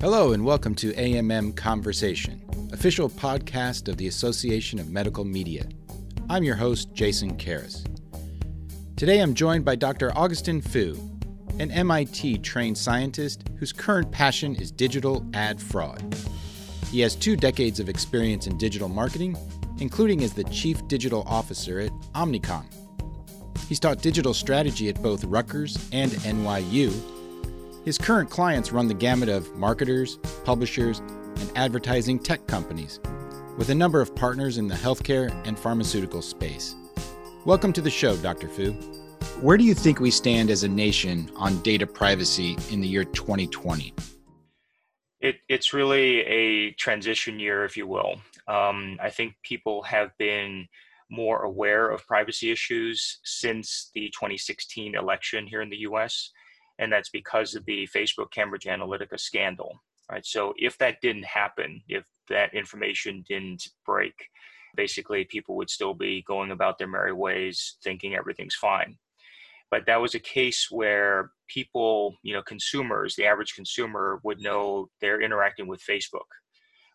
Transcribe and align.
Hello, 0.00 0.32
and 0.32 0.44
welcome 0.44 0.76
to 0.76 0.92
AMM 0.92 1.56
Conversation, 1.56 2.40
official 2.72 3.10
podcast 3.10 3.88
of 3.88 3.96
the 3.96 4.06
Association 4.06 4.78
of 4.78 4.90
Medical 4.90 5.24
Media. 5.24 5.66
I'm 6.30 6.44
your 6.44 6.54
host, 6.54 6.94
Jason 6.94 7.36
Karras. 7.36 7.84
Today 8.94 9.18
I'm 9.18 9.34
joined 9.34 9.64
by 9.64 9.74
Dr. 9.74 10.16
Augustine 10.16 10.60
Fou, 10.60 10.96
an 11.58 11.72
MIT 11.72 12.38
trained 12.38 12.78
scientist 12.78 13.42
whose 13.58 13.72
current 13.72 14.12
passion 14.12 14.54
is 14.54 14.70
digital 14.70 15.26
ad 15.34 15.60
fraud. 15.60 16.00
He 16.92 17.00
has 17.00 17.16
two 17.16 17.34
decades 17.34 17.80
of 17.80 17.88
experience 17.88 18.46
in 18.46 18.56
digital 18.56 18.88
marketing, 18.88 19.36
including 19.80 20.22
as 20.22 20.32
the 20.32 20.44
Chief 20.44 20.86
Digital 20.86 21.24
Officer 21.26 21.80
at 21.80 21.90
Omnicom. 22.14 22.66
He's 23.68 23.80
taught 23.80 24.00
digital 24.00 24.32
strategy 24.32 24.88
at 24.88 25.02
both 25.02 25.24
Rutgers 25.24 25.76
and 25.90 26.12
NYU 26.12 26.92
his 27.88 27.96
current 27.96 28.28
clients 28.28 28.70
run 28.70 28.86
the 28.86 28.92
gamut 28.92 29.30
of 29.30 29.56
marketers, 29.56 30.18
publishers, 30.44 30.98
and 31.38 31.50
advertising 31.56 32.18
tech 32.18 32.46
companies, 32.46 33.00
with 33.56 33.70
a 33.70 33.74
number 33.74 34.02
of 34.02 34.14
partners 34.14 34.58
in 34.58 34.68
the 34.68 34.74
healthcare 34.74 35.34
and 35.46 35.58
pharmaceutical 35.58 36.20
space. 36.20 36.76
Welcome 37.46 37.72
to 37.72 37.80
the 37.80 37.88
show, 37.88 38.14
Dr. 38.18 38.46
Fou. 38.46 38.72
Where 39.40 39.56
do 39.56 39.64
you 39.64 39.72
think 39.72 40.00
we 40.00 40.10
stand 40.10 40.50
as 40.50 40.64
a 40.64 40.68
nation 40.68 41.30
on 41.34 41.62
data 41.62 41.86
privacy 41.86 42.58
in 42.70 42.82
the 42.82 42.86
year 42.86 43.04
2020? 43.04 43.94
It, 45.20 45.36
it's 45.48 45.72
really 45.72 46.20
a 46.26 46.72
transition 46.72 47.40
year, 47.40 47.64
if 47.64 47.74
you 47.74 47.86
will. 47.86 48.20
Um, 48.48 48.98
I 49.02 49.08
think 49.08 49.32
people 49.42 49.80
have 49.84 50.10
been 50.18 50.68
more 51.10 51.44
aware 51.44 51.88
of 51.88 52.06
privacy 52.06 52.50
issues 52.50 53.18
since 53.24 53.90
the 53.94 54.10
2016 54.10 54.94
election 54.94 55.46
here 55.46 55.62
in 55.62 55.70
the 55.70 55.86
US 55.88 56.32
and 56.78 56.92
that's 56.92 57.10
because 57.10 57.54
of 57.54 57.64
the 57.64 57.88
Facebook 57.94 58.30
Cambridge 58.30 58.64
Analytica 58.64 59.18
scandal. 59.18 59.80
Right. 60.10 60.24
So 60.24 60.54
if 60.56 60.78
that 60.78 61.02
didn't 61.02 61.26
happen, 61.26 61.82
if 61.86 62.06
that 62.30 62.54
information 62.54 63.24
didn't 63.28 63.68
break, 63.84 64.14
basically 64.74 65.24
people 65.24 65.54
would 65.56 65.68
still 65.68 65.92
be 65.92 66.22
going 66.22 66.50
about 66.50 66.78
their 66.78 66.88
merry 66.88 67.12
ways, 67.12 67.76
thinking 67.84 68.14
everything's 68.14 68.54
fine. 68.54 68.96
But 69.70 69.84
that 69.86 70.00
was 70.00 70.14
a 70.14 70.20
case 70.20 70.68
where 70.70 71.32
people, 71.46 72.16
you 72.22 72.32
know, 72.32 72.42
consumers, 72.42 73.16
the 73.16 73.26
average 73.26 73.54
consumer 73.54 74.18
would 74.24 74.40
know 74.40 74.88
they're 75.00 75.20
interacting 75.20 75.66
with 75.66 75.82
Facebook. 75.86 76.28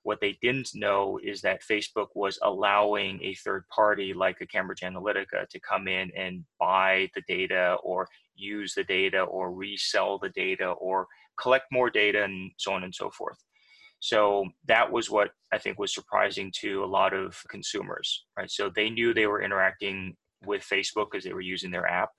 What 0.02 0.20
they 0.20 0.38
didn't 0.42 0.72
know 0.74 1.20
is 1.24 1.42
that 1.42 1.62
Facebook 1.62 2.08
was 2.16 2.40
allowing 2.42 3.24
a 3.24 3.36
third 3.36 3.64
party 3.70 4.14
like 4.14 4.42
a 4.42 4.48
Cambridge 4.48 4.82
Analytica 4.82 5.48
to 5.48 5.60
come 5.60 5.88
in 5.88 6.12
and 6.18 6.44
buy 6.60 7.10
the 7.16 7.22
data 7.28 7.78
or 7.84 8.08
use 8.36 8.74
the 8.74 8.84
data 8.84 9.22
or 9.22 9.54
resell 9.54 10.20
the 10.20 10.30
data 10.30 10.70
or 10.72 11.08
collect 11.40 11.66
more 11.72 11.90
data 11.90 12.24
and 12.24 12.52
so 12.58 12.74
on 12.74 12.84
and 12.84 12.94
so 12.94 13.10
forth. 13.12 13.38
So 14.00 14.46
that 14.68 14.92
was 14.92 15.10
what 15.10 15.32
I 15.54 15.58
think 15.58 15.80
was 15.80 15.94
surprising 15.94 16.52
to 16.60 16.84
a 16.84 16.86
lot 16.86 17.14
of 17.14 17.38
consumers, 17.50 18.26
right? 18.38 18.52
So 18.52 18.70
they 18.70 18.90
knew 18.90 19.14
they 19.14 19.28
were 19.28 19.42
interacting 19.42 20.16
with 20.46 20.62
Facebook 20.62 21.08
because 21.12 21.24
they 21.24 21.34
were 21.34 21.42
using 21.42 21.72
their 21.72 21.88
app, 21.88 22.10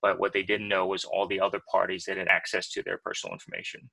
but 0.00 0.18
what 0.18 0.32
they 0.32 0.42
didn't 0.42 0.68
know 0.68 0.86
was 0.86 1.04
all 1.04 1.26
the 1.26 1.40
other 1.40 1.60
parties 1.70 2.04
that 2.04 2.16
had 2.16 2.28
access 2.28 2.70
to 2.70 2.82
their 2.82 2.98
personal 3.04 3.34
information. 3.34 3.90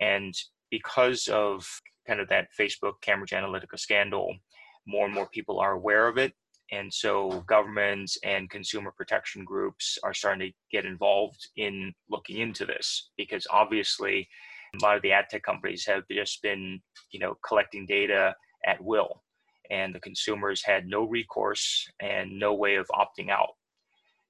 And 0.00 0.34
because 0.70 1.26
of 1.28 1.66
kind 2.06 2.20
of 2.20 2.28
that 2.28 2.48
Facebook 2.58 2.94
Cambridge 3.02 3.30
Analytica 3.30 3.78
scandal, 3.78 4.32
more 4.86 5.06
and 5.06 5.14
more 5.14 5.28
people 5.28 5.58
are 5.58 5.72
aware 5.72 6.06
of 6.06 6.16
it 6.16 6.32
and 6.70 6.92
so 6.92 7.44
governments 7.46 8.16
and 8.24 8.48
consumer 8.48 8.92
protection 8.96 9.44
groups 9.44 9.98
are 10.02 10.14
starting 10.14 10.48
to 10.48 10.56
get 10.70 10.86
involved 10.86 11.48
in 11.56 11.92
looking 12.08 12.38
into 12.38 12.64
this 12.64 13.10
because 13.16 13.46
obviously 13.50 14.28
a 14.74 14.82
lot 14.82 14.96
of 14.96 15.02
the 15.02 15.12
ad 15.12 15.26
tech 15.28 15.42
companies 15.42 15.84
have 15.86 16.04
just 16.10 16.40
been, 16.42 16.80
you 17.10 17.20
know, 17.20 17.36
collecting 17.46 17.84
data 17.84 18.34
at 18.66 18.82
will. 18.82 19.22
And 19.70 19.94
the 19.94 20.00
consumers 20.00 20.64
had 20.64 20.86
no 20.86 21.04
recourse 21.04 21.86
and 22.00 22.38
no 22.38 22.54
way 22.54 22.76
of 22.76 22.88
opting 22.88 23.30
out. 23.30 23.50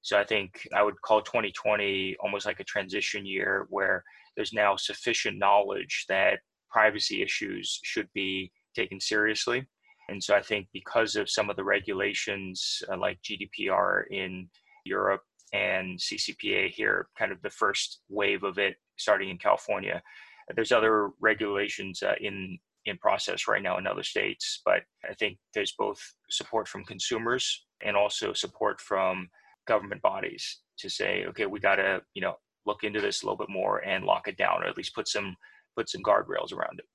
So 0.03 0.19
I 0.19 0.25
think 0.25 0.67
I 0.75 0.83
would 0.83 1.01
call 1.03 1.23
2020 1.23 2.17
almost 2.21 2.45
like 2.45 2.59
a 2.59 2.65
transition 2.65 3.25
year 3.25 3.67
where 3.71 4.03
there's 4.35 4.53
now 4.53 4.75
sufficient 4.75 5.39
knowledge 5.39 6.07
that 6.09 6.41
privacy 6.71 7.23
issues 7.23 7.79
should 7.85 8.09
be 8.15 8.51
taken 8.75 8.99
seriously 8.99 9.67
and 10.13 10.23
so 10.23 10.35
I 10.37 10.43
think 10.43 10.69
because 10.73 11.17
of 11.17 11.31
some 11.31 11.49
of 11.49 11.57
the 11.57 11.65
regulations 11.65 12.83
uh, 12.93 12.99
like 12.99 13.19
GDPR 13.23 14.05
in 14.11 14.49
Europe 14.85 15.23
and 15.55 15.99
CCPA 15.99 16.69
here, 16.69 17.09
kind 17.19 17.33
of 17.33 17.41
the 17.41 17.51
first 17.51 18.01
wave 18.11 18.43
of 18.43 18.59
it 18.59 18.77
starting 18.99 19.31
in 19.31 19.39
California, 19.39 20.03
there's 20.55 20.71
other 20.71 21.11
regulations 21.21 22.03
uh, 22.03 22.15
in 22.21 22.59
in 22.85 22.99
process 22.99 23.47
right 23.49 23.63
now 23.63 23.79
in 23.79 23.87
other 23.87 24.03
states. 24.03 24.61
But 24.65 24.83
I 25.09 25.15
think 25.15 25.39
there's 25.55 25.75
both 25.79 26.01
support 26.31 26.69
from 26.69 26.85
consumers 26.85 27.65
and 27.81 27.97
also 27.97 28.33
support 28.33 28.81
from 28.81 29.29
government 29.67 30.03
bodies 30.03 30.61
to 30.79 30.91
say, 30.91 31.25
okay, 31.29 31.47
we 31.47 31.59
got 31.59 31.77
to 31.77 32.03
you 32.13 32.21
know 32.21 32.35
look 32.67 32.85
into 32.85 33.01
this 33.01 33.23
a 33.23 33.27
little 33.27 33.39
bit 33.39 33.49
more 33.49 33.79
and 33.79 34.05
lock 34.05 34.29
it 34.29 34.37
down, 34.37 34.63
or 34.63 34.67
at 34.67 34.77
least 34.77 34.95
put 34.95 35.09
some 35.09 35.37
put 35.75 35.89
some 35.89 36.03
guardrails 36.03 36.53
around 36.53 36.81
it. 36.81 36.87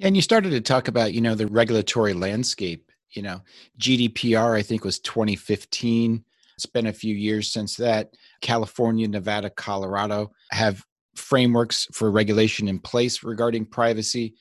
And 0.00 0.14
you 0.14 0.22
started 0.22 0.50
to 0.50 0.60
talk 0.60 0.88
about, 0.88 1.12
you 1.12 1.20
know, 1.20 1.34
the 1.34 1.46
regulatory 1.46 2.14
landscape. 2.14 2.90
You 3.12 3.22
know, 3.22 3.40
GDPR, 3.80 4.56
I 4.56 4.62
think, 4.62 4.84
was 4.84 4.98
2015. 5.00 6.24
It's 6.54 6.66
been 6.66 6.86
a 6.86 6.92
few 6.92 7.14
years 7.14 7.50
since 7.50 7.76
that. 7.76 8.10
California, 8.42 9.08
Nevada, 9.08 9.48
Colorado 9.50 10.32
have 10.50 10.84
frameworks 11.16 11.86
for 11.92 12.10
regulation 12.10 12.68
in 12.68 12.78
place 12.78 13.24
regarding 13.24 13.64
privacy. 13.64 14.34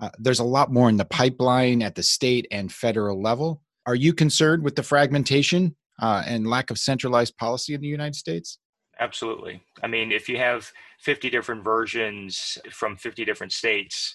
Uh, 0.00 0.10
there's 0.18 0.40
a 0.40 0.44
lot 0.44 0.72
more 0.72 0.88
in 0.88 0.96
the 0.96 1.04
pipeline 1.04 1.82
at 1.82 1.94
the 1.94 2.02
state 2.02 2.46
and 2.50 2.72
federal 2.72 3.20
level. 3.20 3.62
Are 3.86 3.94
you 3.94 4.12
concerned 4.12 4.62
with 4.62 4.76
the 4.76 4.82
fragmentation 4.82 5.76
uh, 6.00 6.22
and 6.26 6.46
lack 6.46 6.70
of 6.70 6.78
centralized 6.78 7.36
policy 7.36 7.74
in 7.74 7.80
the 7.80 7.88
United 7.88 8.14
States? 8.14 8.58
Absolutely. 9.00 9.62
I 9.82 9.86
mean, 9.86 10.10
if 10.10 10.28
you 10.28 10.38
have 10.38 10.72
50 11.00 11.30
different 11.30 11.64
versions 11.64 12.58
from 12.70 12.96
50 12.96 13.24
different 13.24 13.52
states, 13.52 14.14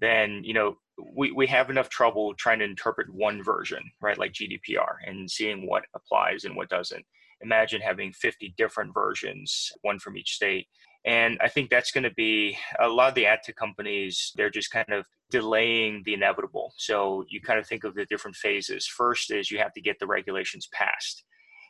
then 0.00 0.42
you 0.44 0.54
know 0.54 0.76
we, 1.14 1.30
we 1.32 1.46
have 1.46 1.70
enough 1.70 1.88
trouble 1.88 2.34
trying 2.34 2.58
to 2.58 2.64
interpret 2.64 3.12
one 3.12 3.42
version 3.42 3.82
right 4.00 4.18
like 4.18 4.32
gdpr 4.32 4.96
and 5.06 5.30
seeing 5.30 5.66
what 5.66 5.84
applies 5.94 6.44
and 6.44 6.56
what 6.56 6.68
doesn't. 6.68 7.04
Imagine 7.40 7.80
having 7.80 8.12
50 8.12 8.54
different 8.56 8.92
versions 8.92 9.70
one 9.82 10.00
from 10.00 10.16
each 10.16 10.34
state. 10.34 10.66
And 11.04 11.38
i 11.40 11.48
think 11.48 11.70
that's 11.70 11.92
going 11.92 12.04
to 12.04 12.14
be 12.14 12.58
a 12.80 12.88
lot 12.88 13.10
of 13.10 13.14
the 13.14 13.26
ad 13.26 13.40
tech 13.44 13.56
companies 13.56 14.32
they're 14.36 14.50
just 14.50 14.70
kind 14.70 14.90
of 14.90 15.06
delaying 15.30 16.02
the 16.04 16.14
inevitable. 16.14 16.72
So 16.78 17.24
you 17.28 17.40
kind 17.40 17.58
of 17.58 17.66
think 17.66 17.84
of 17.84 17.94
the 17.94 18.06
different 18.06 18.36
phases. 18.36 18.86
First 18.86 19.30
is 19.30 19.50
you 19.50 19.58
have 19.58 19.74
to 19.74 19.80
get 19.80 19.98
the 19.98 20.06
regulations 20.06 20.68
passed. 20.72 21.22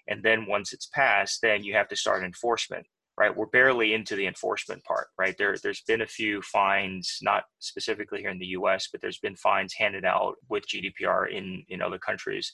And 0.06 0.22
then 0.22 0.46
once 0.46 0.72
it's 0.72 0.86
passed 0.86 1.40
then 1.42 1.64
you 1.64 1.74
have 1.74 1.88
to 1.88 1.96
start 1.96 2.24
enforcement 2.24 2.86
right? 3.18 3.36
We're 3.36 3.46
barely 3.46 3.94
into 3.94 4.14
the 4.14 4.26
enforcement 4.26 4.84
part, 4.84 5.08
right? 5.18 5.34
There, 5.36 5.56
there's 5.62 5.82
been 5.82 6.02
a 6.02 6.06
few 6.06 6.40
fines, 6.42 7.18
not 7.20 7.42
specifically 7.58 8.20
here 8.20 8.30
in 8.30 8.38
the 8.38 8.46
U.S., 8.58 8.88
but 8.90 9.00
there's 9.00 9.18
been 9.18 9.34
fines 9.34 9.74
handed 9.74 10.04
out 10.04 10.36
with 10.48 10.64
GDPR 10.68 11.30
in 11.30 11.64
in 11.68 11.82
other 11.82 11.98
countries. 11.98 12.52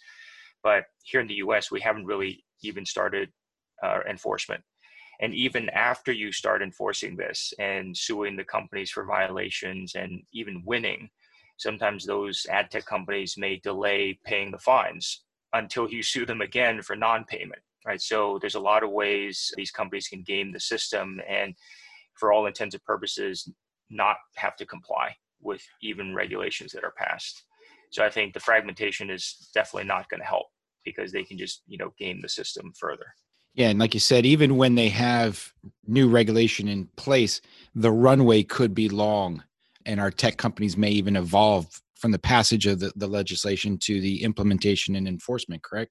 But 0.62 0.84
here 1.02 1.20
in 1.20 1.28
the 1.28 1.34
U.S., 1.34 1.70
we 1.70 1.80
haven't 1.80 2.06
really 2.06 2.42
even 2.62 2.86
started 2.86 3.28
uh, 3.82 4.00
enforcement. 4.08 4.62
And 5.20 5.34
even 5.34 5.68
after 5.70 6.12
you 6.12 6.32
start 6.32 6.62
enforcing 6.62 7.14
this 7.16 7.52
and 7.58 7.96
suing 7.96 8.34
the 8.34 8.44
companies 8.44 8.90
for 8.90 9.04
violations 9.04 9.94
and 9.94 10.22
even 10.32 10.62
winning, 10.64 11.10
sometimes 11.58 12.04
those 12.04 12.46
ad 12.50 12.70
tech 12.70 12.86
companies 12.86 13.34
may 13.36 13.60
delay 13.62 14.18
paying 14.24 14.50
the 14.50 14.58
fines 14.58 15.23
until 15.54 15.88
you 15.88 16.02
sue 16.02 16.26
them 16.26 16.42
again 16.42 16.82
for 16.82 16.94
non-payment 16.94 17.62
right? 17.84 18.00
So 18.00 18.38
there's 18.40 18.54
a 18.54 18.60
lot 18.60 18.82
of 18.82 18.90
ways 18.90 19.52
these 19.56 19.70
companies 19.70 20.08
can 20.08 20.22
game 20.22 20.52
the 20.52 20.60
system 20.60 21.20
and, 21.28 21.54
for 22.14 22.32
all 22.32 22.46
intents 22.46 22.74
and 22.74 22.84
purposes, 22.84 23.50
not 23.90 24.16
have 24.36 24.56
to 24.56 24.66
comply 24.66 25.14
with 25.40 25.62
even 25.82 26.14
regulations 26.14 26.72
that 26.72 26.84
are 26.84 26.94
passed. 26.96 27.42
So 27.90 28.04
I 28.04 28.10
think 28.10 28.32
the 28.32 28.40
fragmentation 28.40 29.10
is 29.10 29.50
definitely 29.52 29.88
not 29.88 30.08
going 30.08 30.20
to 30.20 30.26
help 30.26 30.46
because 30.84 31.12
they 31.12 31.24
can 31.24 31.38
just 31.38 31.62
you 31.66 31.78
know 31.78 31.92
game 31.98 32.20
the 32.22 32.28
system 32.28 32.72
further. 32.78 33.06
Yeah, 33.54 33.68
and 33.68 33.78
like 33.78 33.94
you 33.94 34.00
said, 34.00 34.26
even 34.26 34.56
when 34.56 34.74
they 34.74 34.88
have 34.88 35.52
new 35.86 36.08
regulation 36.08 36.66
in 36.66 36.88
place, 36.96 37.40
the 37.74 37.92
runway 37.92 38.42
could 38.42 38.74
be 38.74 38.88
long, 38.88 39.42
and 39.86 40.00
ad 40.00 40.16
tech 40.16 40.36
companies 40.36 40.76
may 40.76 40.90
even 40.90 41.16
evolve 41.16 41.82
from 42.04 42.12
the 42.12 42.18
passage 42.18 42.66
of 42.66 42.80
the, 42.80 42.92
the 42.96 43.06
legislation 43.06 43.78
to 43.78 43.98
the 43.98 44.22
implementation 44.22 44.94
and 44.94 45.08
enforcement. 45.08 45.62
Correct? 45.62 45.90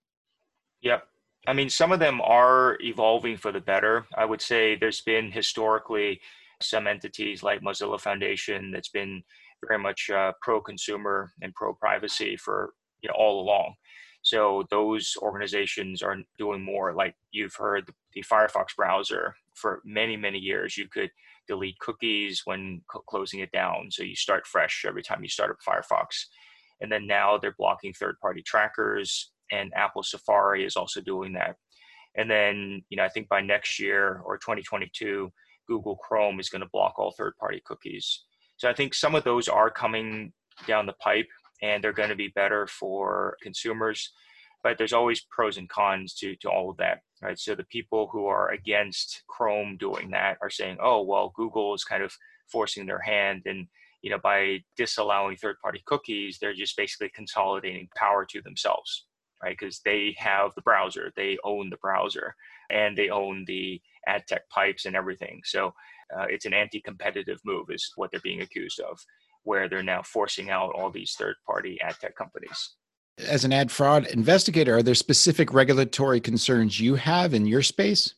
Yep, 0.84 1.08
I 1.48 1.54
mean, 1.54 1.72
some 1.72 1.92
of 1.92 2.00
them 2.00 2.22
are 2.22 2.78
evolving 2.82 3.36
for 3.36 3.52
the 3.52 3.60
better. 3.60 4.06
I 4.16 4.24
would 4.24 4.40
say 4.40 4.76
there's 4.76 5.02
been 5.02 5.32
historically 5.32 6.22
some 6.62 6.86
entities 6.86 7.42
like 7.42 7.62
Mozilla 7.62 8.00
Foundation 8.00 8.70
that's 8.70 8.90
been 8.90 9.24
very 9.68 9.82
much 9.82 10.12
uh, 10.12 10.34
pro-consumer 10.40 11.32
and 11.42 11.52
pro-privacy 11.56 12.38
for 12.38 12.76
you 13.02 13.10
know 13.10 13.16
all 13.18 13.42
along. 13.42 13.74
So 14.22 14.68
those 14.70 15.18
organizations 15.20 16.04
are 16.04 16.18
doing 16.38 16.62
more. 16.62 16.94
Like 16.94 17.16
you've 17.32 17.56
heard, 17.56 17.90
the 18.14 18.22
Firefox 18.22 18.76
browser 18.78 19.34
for 19.56 19.82
many, 19.84 20.16
many 20.16 20.38
years. 20.38 20.78
You 20.78 20.88
could 20.88 21.10
delete 21.48 21.80
cookies 21.80 22.42
when 22.46 22.82
co- 22.92 23.04
closing 23.08 23.40
it 23.40 23.52
down. 23.52 23.90
So 23.92 24.04
you 24.04 24.16
start 24.16 24.48
fresh 24.48 24.86
every 24.88 25.04
time 25.04 25.24
you 25.24 25.30
start 25.30 25.52
up 25.52 25.58
Firefox. 25.68 26.26
And 26.82 26.92
then 26.92 27.08
now 27.08 27.38
they're 27.38 27.56
blocking 27.58 27.94
third 27.94 28.20
party 28.22 28.42
trackers, 28.42 29.32
and 29.52 29.72
Apple 29.76 30.04
Safari 30.04 30.66
is 30.66 30.76
also 30.76 31.02
doing 31.02 31.34
that. 31.34 31.56
And 32.16 32.30
then, 32.30 32.82
you 32.90 32.98
know, 32.98 33.04
I 33.04 33.10
think 33.10 33.28
by 33.30 33.42
next 33.42 33.80
year 33.80 34.22
or 34.26 34.38
2022, 34.38 35.32
Google 35.68 35.96
Chrome 35.96 36.40
is 36.40 36.50
going 36.50 36.62
to 36.62 36.70
block 36.72 36.98
all 36.98 37.14
third 37.18 37.34
party 37.40 37.62
cookies. 37.66 38.24
So 38.58 38.70
I 38.70 38.74
think 38.74 38.94
some 38.94 39.16
of 39.16 39.24
those 39.24 39.48
are 39.48 39.70
coming 39.70 40.32
down 40.68 40.86
the 40.86 40.94
pipe 40.94 41.28
and 41.62 41.84
they're 41.84 41.94
going 41.94 42.10
to 42.10 42.16
be 42.16 42.28
better 42.36 42.68
for 42.68 43.38
consumers. 43.42 44.12
But 44.64 44.78
there's 44.78 44.94
always 44.94 45.26
pros 45.30 45.58
and 45.58 45.70
cons 45.70 46.14
to, 46.16 46.36
to 46.38 46.50
all 46.50 46.70
of 46.70 46.78
that, 46.78 47.02
right? 47.22 47.38
So 47.38 47.54
the 47.54 47.66
people 47.66 48.08
who 48.12 48.28
are 48.28 48.52
against 48.52 49.24
Chrome 49.28 49.78
doing 49.78 50.10
that 50.12 50.38
are 50.42 50.50
saying, 50.50 50.78
oh, 50.82 51.04
well, 51.04 51.34
Google 51.36 51.74
is 51.74 51.84
kind 51.84 52.02
of 52.02 52.14
forcing 52.50 52.86
their 52.86 53.02
hand. 53.02 53.42
And, 53.46 53.68
you 54.02 54.10
know, 54.10 54.20
by 54.24 54.64
disallowing 54.78 55.36
third 55.36 55.58
party 55.62 55.82
cookies, 55.86 56.38
they're 56.40 56.54
just 56.54 56.78
basically 56.78 57.12
consolidating 57.14 57.90
power 57.98 58.26
to 58.26 58.42
themselves, 58.42 59.06
right? 59.44 59.56
Because 59.58 59.82
they 59.84 60.16
have 60.18 60.52
the 60.56 60.62
browser, 60.62 61.12
they 61.16 61.38
own 61.44 61.70
the 61.70 61.78
browser, 61.78 62.34
and 62.70 62.98
they 62.98 63.10
own 63.10 63.44
the 63.48 63.82
ad 64.08 64.24
tech 64.28 64.48
pipes 64.50 64.86
and 64.86 64.96
everything. 64.96 65.42
So 65.44 65.74
uh, 66.16 66.26
it's 66.30 66.46
an 66.46 66.54
anti 66.54 66.80
competitive 66.80 67.40
move, 67.44 67.68
is 67.70 67.92
what 67.96 68.12
they're 68.12 68.20
being 68.22 68.42
accused 68.42 68.80
of 68.80 68.98
where 69.44 69.68
they're 69.68 69.84
now 69.84 70.02
forcing 70.02 70.50
out 70.50 70.74
all 70.74 70.90
these 70.90 71.16
third 71.18 71.36
party 71.46 71.80
ad 71.82 71.96
tech 72.00 72.16
companies. 72.16 72.76
As 73.20 73.46
an 73.46 73.54
ad 73.54 73.72
fraud 73.72 74.08
investigator, 74.08 74.78
are 74.78 74.84
there 74.84 74.96
specific 74.96 75.54
regulatory 75.54 76.20
concerns 76.20 76.80
you 76.80 76.96
have 76.96 77.34
in 77.34 77.46
your 77.46 77.62
space? 77.62 78.16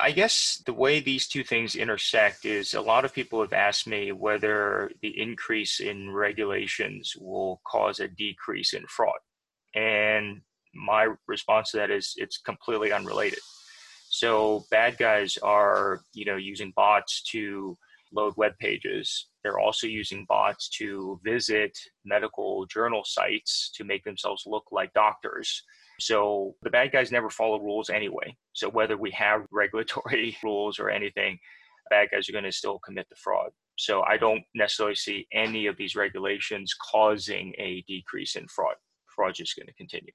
I 0.00 0.12
guess 0.12 0.62
the 0.64 0.72
way 0.72 1.00
these 1.00 1.26
two 1.26 1.42
things 1.42 1.74
intersect 1.74 2.44
is 2.44 2.74
a 2.74 2.80
lot 2.80 3.04
of 3.04 3.12
people 3.12 3.40
have 3.40 3.52
asked 3.52 3.88
me 3.88 4.12
whether 4.12 4.92
the 5.02 5.20
increase 5.20 5.80
in 5.80 6.12
regulations 6.12 7.14
will 7.18 7.60
cause 7.66 7.98
a 7.98 8.06
decrease 8.06 8.74
in 8.74 8.86
fraud. 8.86 9.18
And 9.74 10.42
my 10.72 11.08
response 11.26 11.72
to 11.72 11.78
that 11.78 11.90
is 11.90 12.14
it's 12.16 12.38
completely 12.38 12.92
unrelated. 12.92 13.40
So 14.08 14.64
bad 14.70 14.98
guys 14.98 15.36
are, 15.42 16.00
you 16.14 16.24
know, 16.24 16.36
using 16.36 16.72
bots 16.76 17.22
to 17.32 17.76
load 18.12 18.34
web 18.36 18.52
pages. 18.60 19.27
They're 19.42 19.58
also 19.58 19.86
using 19.86 20.26
bots 20.28 20.68
to 20.78 21.20
visit 21.24 21.76
medical 22.04 22.66
journal 22.66 23.02
sites 23.04 23.70
to 23.76 23.84
make 23.84 24.04
themselves 24.04 24.44
look 24.46 24.64
like 24.72 24.92
doctors. 24.94 25.62
So 26.00 26.54
the 26.62 26.70
bad 26.70 26.92
guys 26.92 27.12
never 27.12 27.30
follow 27.30 27.60
rules 27.60 27.90
anyway. 27.90 28.36
So 28.52 28.68
whether 28.68 28.96
we 28.96 29.10
have 29.12 29.46
regulatory 29.52 30.36
rules 30.42 30.78
or 30.78 30.90
anything, 30.90 31.38
bad 31.90 32.08
guys 32.10 32.28
are 32.28 32.32
going 32.32 32.44
to 32.44 32.52
still 32.52 32.78
commit 32.80 33.06
the 33.08 33.16
fraud. 33.16 33.50
So 33.78 34.02
I 34.02 34.16
don't 34.16 34.42
necessarily 34.54 34.96
see 34.96 35.26
any 35.32 35.66
of 35.66 35.76
these 35.76 35.94
regulations 35.94 36.74
causing 36.90 37.54
a 37.58 37.84
decrease 37.86 38.34
in 38.34 38.46
fraud. 38.48 38.74
Fraud 39.14 39.38
is 39.38 39.54
going 39.54 39.68
to 39.68 39.74
continue. 39.74 40.12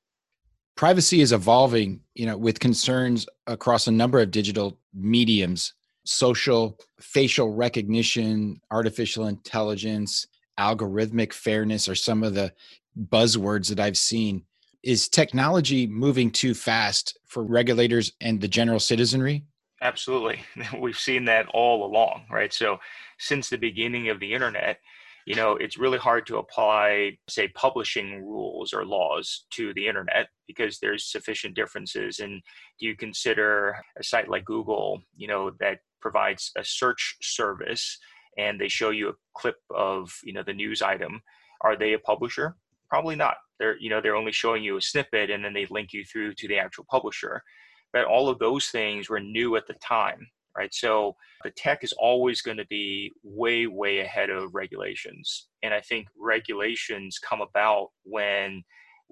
Privacy 0.75 1.21
is 1.21 1.31
evolving, 1.31 2.01
you 2.15 2.25
know, 2.25 2.35
with 2.35 2.59
concerns 2.59 3.25
across 3.47 3.87
a 3.87 3.91
number 3.91 4.19
of 4.19 4.31
digital 4.31 4.79
mediums 4.93 5.73
social 6.05 6.77
facial 6.99 7.53
recognition, 7.53 8.59
artificial 8.71 9.27
intelligence, 9.27 10.27
algorithmic 10.59 11.33
fairness 11.33 11.87
are 11.87 11.95
some 11.95 12.23
of 12.23 12.33
the 12.33 12.53
buzzwords 13.09 13.69
that 13.69 13.79
I've 13.79 13.97
seen. 13.97 14.43
Is 14.83 15.07
technology 15.07 15.87
moving 15.87 16.29
too 16.29 16.53
fast 16.53 17.17
for 17.25 17.43
regulators 17.43 18.11
and 18.21 18.41
the 18.41 18.47
general 18.47 18.79
citizenry? 18.79 19.45
Absolutely. 19.81 20.41
We've 20.79 20.97
seen 20.97 21.25
that 21.25 21.47
all 21.53 21.85
along, 21.85 22.25
right? 22.29 22.53
So, 22.53 22.79
since 23.19 23.49
the 23.49 23.57
beginning 23.57 24.09
of 24.09 24.19
the 24.19 24.33
internet, 24.33 24.79
you 25.25 25.35
know, 25.35 25.53
it's 25.53 25.77
really 25.77 25.97
hard 25.97 26.25
to 26.27 26.37
apply, 26.37 27.17
say, 27.29 27.47
publishing 27.49 28.25
rules 28.25 28.73
or 28.73 28.85
laws 28.85 29.45
to 29.51 29.73
the 29.73 29.87
internet 29.87 30.27
because 30.47 30.79
there's 30.79 31.05
sufficient 31.05 31.55
differences. 31.55 32.19
And 32.19 32.41
do 32.79 32.87
you 32.87 32.95
consider 32.95 33.77
a 33.97 34.03
site 34.03 34.29
like 34.29 34.43
Google, 34.43 35.01
you 35.15 35.27
know, 35.27 35.51
that 35.59 35.79
provides 36.03 36.51
a 36.57 36.63
search 36.63 37.15
service 37.21 37.97
and 38.37 38.59
they 38.59 38.67
show 38.67 38.91
you 38.91 39.09
a 39.09 39.13
clip 39.35 39.55
of 39.75 40.11
you 40.23 40.33
know 40.33 40.43
the 40.45 40.53
news 40.53 40.81
item 40.81 41.21
are 41.61 41.77
they 41.77 41.93
a 41.93 41.99
publisher? 41.99 42.57
Probably 42.89 43.15
not. 43.15 43.37
They're 43.59 43.77
you 43.79 43.89
know 43.89 44.01
they're 44.01 44.21
only 44.21 44.33
showing 44.33 44.63
you 44.63 44.77
a 44.77 44.81
snippet 44.81 45.31
and 45.31 45.43
then 45.43 45.53
they 45.53 45.65
link 45.71 45.93
you 45.93 46.03
through 46.05 46.33
to 46.35 46.47
the 46.47 46.59
actual 46.59 46.85
publisher. 46.91 47.41
But 47.93 48.05
all 48.05 48.27
of 48.27 48.39
those 48.39 48.67
things 48.67 49.09
were 49.09 49.19
new 49.19 49.55
at 49.55 49.65
the 49.65 49.75
time 49.75 50.27
right? 50.57 50.73
So 50.73 51.15
the 51.43 51.51
tech 51.51 51.83
is 51.83 51.93
always 51.93 52.41
going 52.41 52.57
to 52.57 52.65
be 52.67 53.11
way 53.23 53.67
way 53.67 53.99
ahead 53.99 54.29
of 54.29 54.53
regulations. 54.53 55.47
And 55.63 55.73
i 55.73 55.81
think 55.81 56.07
regulations 56.17 57.19
come 57.19 57.41
about 57.41 57.87
when 58.03 58.63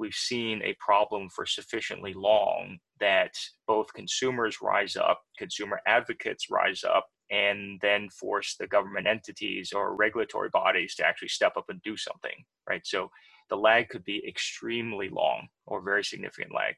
we've 0.01 0.13
seen 0.13 0.61
a 0.63 0.75
problem 0.79 1.29
for 1.29 1.45
sufficiently 1.45 2.13
long 2.13 2.79
that 2.99 3.33
both 3.67 3.93
consumers 3.93 4.57
rise 4.59 4.95
up, 4.95 5.21
consumer 5.37 5.79
advocates 5.85 6.47
rise 6.49 6.83
up, 6.83 7.05
and 7.29 7.79
then 7.81 8.09
force 8.09 8.55
the 8.59 8.65
government 8.65 9.05
entities 9.05 9.71
or 9.73 9.95
regulatory 9.95 10.49
bodies 10.49 10.95
to 10.95 11.05
actually 11.05 11.27
step 11.27 11.53
up 11.55 11.65
and 11.69 11.81
do 11.83 11.95
something, 11.95 12.43
right? 12.67 12.81
So 12.83 13.11
the 13.51 13.55
lag 13.55 13.89
could 13.89 14.03
be 14.03 14.27
extremely 14.27 15.07
long 15.07 15.47
or 15.67 15.81
very 15.81 16.03
significant 16.03 16.53
lag. 16.53 16.73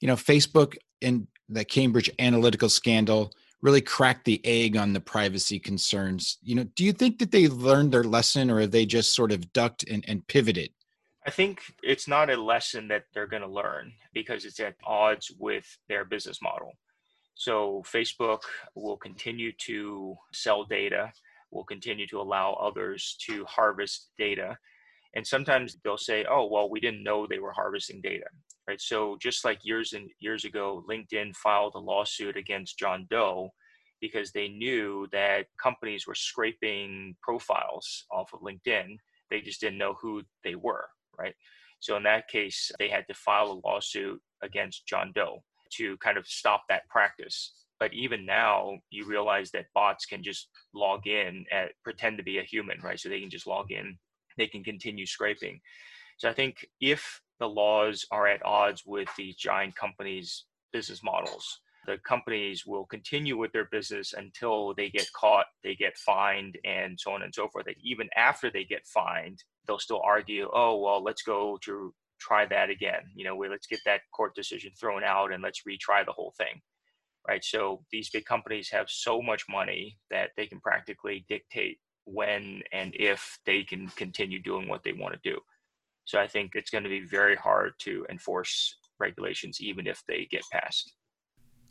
You 0.00 0.08
know, 0.08 0.16
Facebook 0.16 0.76
and 1.02 1.26
the 1.50 1.66
Cambridge 1.66 2.10
Analytica 2.18 2.70
scandal 2.70 3.30
really 3.60 3.82
cracked 3.82 4.24
the 4.24 4.40
egg 4.44 4.76
on 4.76 4.94
the 4.94 5.00
privacy 5.00 5.58
concerns. 5.58 6.38
You 6.42 6.54
know, 6.54 6.64
do 6.64 6.82
you 6.82 6.92
think 6.92 7.18
that 7.18 7.30
they 7.30 7.46
learned 7.48 7.92
their 7.92 8.04
lesson 8.04 8.50
or 8.50 8.60
have 8.60 8.70
they 8.70 8.86
just 8.86 9.14
sort 9.14 9.32
of 9.32 9.52
ducked 9.52 9.84
and, 9.88 10.02
and 10.08 10.26
pivoted? 10.28 10.70
I 11.28 11.30
think 11.30 11.60
it's 11.82 12.08
not 12.08 12.30
a 12.30 12.42
lesson 12.42 12.88
that 12.88 13.04
they're 13.12 13.26
going 13.26 13.42
to 13.42 13.48
learn 13.48 13.92
because 14.14 14.46
it's 14.46 14.60
at 14.60 14.76
odds 14.86 15.30
with 15.38 15.66
their 15.86 16.06
business 16.06 16.40
model. 16.40 16.72
So 17.34 17.82
Facebook 17.86 18.40
will 18.74 18.96
continue 18.96 19.52
to 19.66 20.16
sell 20.32 20.64
data, 20.64 21.12
will 21.50 21.64
continue 21.64 22.06
to 22.06 22.22
allow 22.22 22.54
others 22.54 23.14
to 23.26 23.44
harvest 23.44 24.08
data. 24.16 24.56
And 25.16 25.26
sometimes 25.26 25.76
they'll 25.84 25.98
say, 25.98 26.24
oh, 26.30 26.48
well, 26.50 26.70
we 26.70 26.80
didn't 26.80 27.04
know 27.04 27.26
they 27.26 27.40
were 27.40 27.52
harvesting 27.52 28.00
data. 28.00 28.24
Right. 28.66 28.80
So 28.80 29.18
just 29.20 29.44
like 29.44 29.58
years 29.66 29.92
and 29.92 30.08
years 30.20 30.46
ago, 30.46 30.82
LinkedIn 30.88 31.36
filed 31.36 31.74
a 31.74 31.78
lawsuit 31.78 32.38
against 32.38 32.78
John 32.78 33.06
Doe 33.10 33.50
because 34.00 34.32
they 34.32 34.48
knew 34.48 35.06
that 35.12 35.44
companies 35.62 36.06
were 36.06 36.14
scraping 36.14 37.16
profiles 37.20 38.06
off 38.10 38.32
of 38.32 38.40
LinkedIn. 38.40 38.96
They 39.30 39.42
just 39.42 39.60
didn't 39.60 39.76
know 39.76 39.94
who 40.00 40.22
they 40.42 40.54
were 40.54 40.86
right? 41.18 41.34
So 41.80 41.96
in 41.96 42.02
that 42.04 42.28
case, 42.28 42.70
they 42.78 42.88
had 42.88 43.06
to 43.08 43.14
file 43.14 43.52
a 43.52 43.66
lawsuit 43.66 44.20
against 44.42 44.86
John 44.86 45.12
Doe 45.14 45.42
to 45.74 45.96
kind 45.98 46.18
of 46.18 46.26
stop 46.26 46.62
that 46.68 46.88
practice. 46.88 47.52
But 47.78 47.94
even 47.94 48.26
now, 48.26 48.78
you 48.90 49.06
realize 49.06 49.50
that 49.52 49.66
bots 49.74 50.04
can 50.06 50.22
just 50.22 50.48
log 50.74 51.06
in 51.06 51.44
and 51.52 51.70
pretend 51.84 52.18
to 52.18 52.24
be 52.24 52.38
a 52.38 52.42
human, 52.42 52.80
right? 52.80 52.98
So 52.98 53.08
they 53.08 53.20
can 53.20 53.30
just 53.30 53.46
log 53.46 53.70
in, 53.70 53.96
they 54.36 54.48
can 54.48 54.64
continue 54.64 55.06
scraping. 55.06 55.60
So 56.18 56.28
I 56.28 56.32
think 56.32 56.66
if 56.80 57.20
the 57.38 57.48
laws 57.48 58.04
are 58.10 58.26
at 58.26 58.44
odds 58.44 58.82
with 58.84 59.08
these 59.16 59.36
giant 59.36 59.76
companies' 59.76 60.46
business 60.72 61.04
models, 61.04 61.60
the 61.88 61.96
companies 62.06 62.66
will 62.66 62.84
continue 62.84 63.38
with 63.38 63.50
their 63.52 63.64
business 63.64 64.12
until 64.12 64.74
they 64.74 64.90
get 64.90 65.10
caught, 65.14 65.46
they 65.64 65.74
get 65.74 65.96
fined, 65.96 66.58
and 66.66 67.00
so 67.00 67.12
on 67.12 67.22
and 67.22 67.34
so 67.34 67.48
forth. 67.48 67.66
even 67.82 68.10
after 68.14 68.50
they 68.50 68.62
get 68.62 68.86
fined, 68.86 69.42
they'll 69.66 69.78
still 69.78 70.02
argue, 70.04 70.50
oh, 70.52 70.76
well, 70.76 71.02
let's 71.02 71.22
go 71.22 71.58
to 71.62 71.94
try 72.20 72.44
that 72.44 72.68
again. 72.68 73.00
You 73.14 73.24
know, 73.24 73.36
let's 73.36 73.66
get 73.66 73.80
that 73.86 74.02
court 74.14 74.34
decision 74.34 74.70
thrown 74.78 75.02
out 75.02 75.32
and 75.32 75.42
let's 75.42 75.62
retry 75.66 76.04
the 76.04 76.12
whole 76.12 76.34
thing. 76.36 76.60
Right. 77.26 77.42
So 77.42 77.84
these 77.90 78.10
big 78.10 78.26
companies 78.26 78.68
have 78.70 78.90
so 78.90 79.22
much 79.22 79.44
money 79.48 79.98
that 80.10 80.30
they 80.36 80.46
can 80.46 80.60
practically 80.60 81.24
dictate 81.28 81.78
when 82.04 82.62
and 82.72 82.94
if 82.98 83.38
they 83.46 83.62
can 83.62 83.88
continue 83.88 84.42
doing 84.42 84.68
what 84.68 84.82
they 84.82 84.92
want 84.92 85.14
to 85.14 85.30
do. 85.30 85.38
So 86.04 86.18
I 86.18 86.26
think 86.26 86.52
it's 86.54 86.70
going 86.70 86.84
to 86.84 86.90
be 86.90 87.00
very 87.00 87.36
hard 87.36 87.72
to 87.80 88.06
enforce 88.10 88.76
regulations, 88.98 89.60
even 89.60 89.86
if 89.86 90.02
they 90.06 90.26
get 90.30 90.42
passed. 90.50 90.92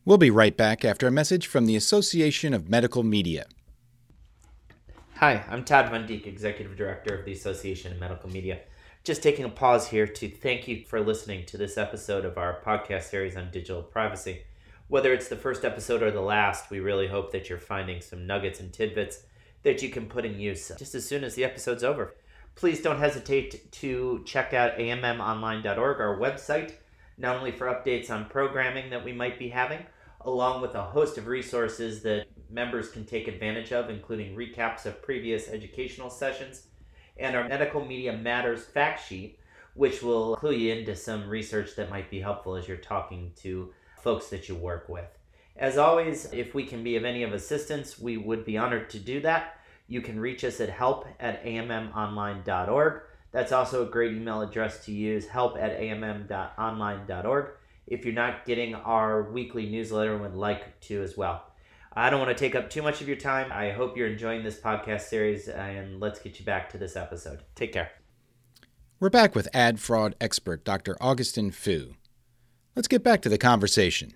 We'll 0.07 0.17
be 0.17 0.31
right 0.31 0.55
back 0.55 0.85
after 0.85 1.05
a 1.05 1.11
message 1.11 1.47
from 1.47 1.65
the 1.65 1.75
Association 1.75 2.53
of 2.53 2.69
Medical 2.69 3.03
Media. 3.03 3.45
Hi, 5.15 5.43
I'm 5.49 5.65
Todd 5.65 5.89
Van 5.89 6.09
Executive 6.09 6.77
Director 6.77 7.13
of 7.13 7.25
the 7.25 7.33
Association 7.33 7.91
of 7.91 7.99
Medical 7.99 8.29
Media. 8.29 8.61
Just 9.03 9.21
taking 9.21 9.43
a 9.43 9.49
pause 9.49 9.89
here 9.89 10.07
to 10.07 10.29
thank 10.29 10.65
you 10.65 10.85
for 10.85 11.01
listening 11.01 11.45
to 11.47 11.57
this 11.57 11.77
episode 11.77 12.23
of 12.23 12.37
our 12.37 12.61
podcast 12.65 13.09
series 13.09 13.35
on 13.35 13.51
digital 13.51 13.83
privacy. 13.83 14.43
Whether 14.87 15.11
it's 15.11 15.27
the 15.27 15.35
first 15.35 15.65
episode 15.65 16.01
or 16.01 16.09
the 16.09 16.21
last, 16.21 16.71
we 16.71 16.79
really 16.79 17.07
hope 17.07 17.33
that 17.33 17.49
you're 17.49 17.59
finding 17.59 17.99
some 17.99 18.25
nuggets 18.25 18.61
and 18.61 18.71
tidbits 18.71 19.23
that 19.63 19.81
you 19.81 19.89
can 19.89 20.05
put 20.05 20.23
in 20.23 20.39
use 20.39 20.71
just 20.79 20.95
as 20.95 21.05
soon 21.05 21.25
as 21.25 21.35
the 21.35 21.43
episode's 21.43 21.83
over. 21.83 22.15
Please 22.55 22.81
don't 22.81 22.99
hesitate 22.99 23.69
to 23.73 24.23
check 24.25 24.53
out 24.53 24.77
ammonline.org, 24.77 25.99
our 25.99 26.17
website, 26.17 26.75
not 27.17 27.35
only 27.35 27.51
for 27.51 27.67
updates 27.67 28.09
on 28.09 28.29
programming 28.29 28.89
that 28.91 29.03
we 29.03 29.11
might 29.11 29.37
be 29.37 29.49
having, 29.49 29.85
along 30.21 30.61
with 30.61 30.75
a 30.75 30.83
host 30.83 31.17
of 31.17 31.27
resources 31.27 32.01
that 32.03 32.27
members 32.49 32.89
can 32.89 33.05
take 33.05 33.27
advantage 33.27 33.71
of, 33.71 33.89
including 33.89 34.35
recaps 34.35 34.85
of 34.85 35.01
previous 35.01 35.49
educational 35.49 36.09
sessions, 36.09 36.67
and 37.17 37.35
our 37.35 37.47
Medical 37.47 37.83
Media 37.85 38.13
Matters 38.13 38.65
fact 38.65 39.07
sheet, 39.07 39.39
which 39.73 40.01
will 40.01 40.35
clue 40.35 40.53
you 40.53 40.73
into 40.73 40.95
some 40.95 41.29
research 41.29 41.75
that 41.75 41.89
might 41.89 42.09
be 42.09 42.19
helpful 42.19 42.55
as 42.55 42.67
you're 42.67 42.77
talking 42.77 43.31
to 43.37 43.73
folks 44.01 44.27
that 44.29 44.49
you 44.49 44.55
work 44.55 44.89
with. 44.89 45.17
As 45.55 45.77
always, 45.77 46.31
if 46.33 46.53
we 46.53 46.65
can 46.65 46.83
be 46.83 46.95
of 46.95 47.05
any 47.05 47.23
of 47.23 47.33
assistance, 47.33 47.99
we 47.99 48.17
would 48.17 48.45
be 48.45 48.57
honored 48.57 48.89
to 48.91 48.99
do 48.99 49.21
that. 49.21 49.59
You 49.87 50.01
can 50.01 50.19
reach 50.19 50.43
us 50.43 50.59
at 50.59 50.69
help 50.69 51.07
at 51.19 51.43
ammonline.org. 51.43 53.01
That's 53.31 53.51
also 53.51 53.83
a 53.83 53.89
great 53.89 54.13
email 54.13 54.41
address 54.41 54.85
to 54.85 54.91
use, 54.91 55.27
help 55.27 55.57
at 55.57 55.79
ammonline.org, 55.79 57.49
if 57.87 58.05
you're 58.05 58.13
not 58.13 58.45
getting 58.45 58.75
our 58.75 59.31
weekly 59.31 59.65
newsletter 59.65 60.13
and 60.13 60.21
would 60.21 60.35
like 60.35 60.79
to 60.81 61.01
as 61.01 61.17
well. 61.17 61.43
I 61.93 62.09
don't 62.09 62.19
want 62.19 62.37
to 62.37 62.39
take 62.39 62.53
up 62.53 62.69
too 62.69 62.83
much 62.83 63.01
of 63.01 63.07
your 63.07 63.17
time. 63.17 63.51
I 63.51 63.71
hope 63.71 63.97
you're 63.97 64.07
enjoying 64.07 64.43
this 64.43 64.59
podcast 64.59 65.01
series, 65.01 65.47
and 65.47 65.99
let's 65.99 66.19
get 66.19 66.39
you 66.39 66.45
back 66.45 66.69
to 66.71 66.77
this 66.77 66.95
episode. 66.95 67.43
Take 67.55 67.73
care. 67.73 67.89
We're 68.99 69.09
back 69.09 69.33
with 69.33 69.47
ad 69.53 69.79
fraud 69.79 70.15
expert 70.21 70.63
Dr. 70.63 70.95
Augustine 71.01 71.49
Fou. 71.49 71.95
Let's 72.75 72.87
get 72.87 73.03
back 73.03 73.21
to 73.23 73.29
the 73.29 73.37
conversation. 73.37 74.13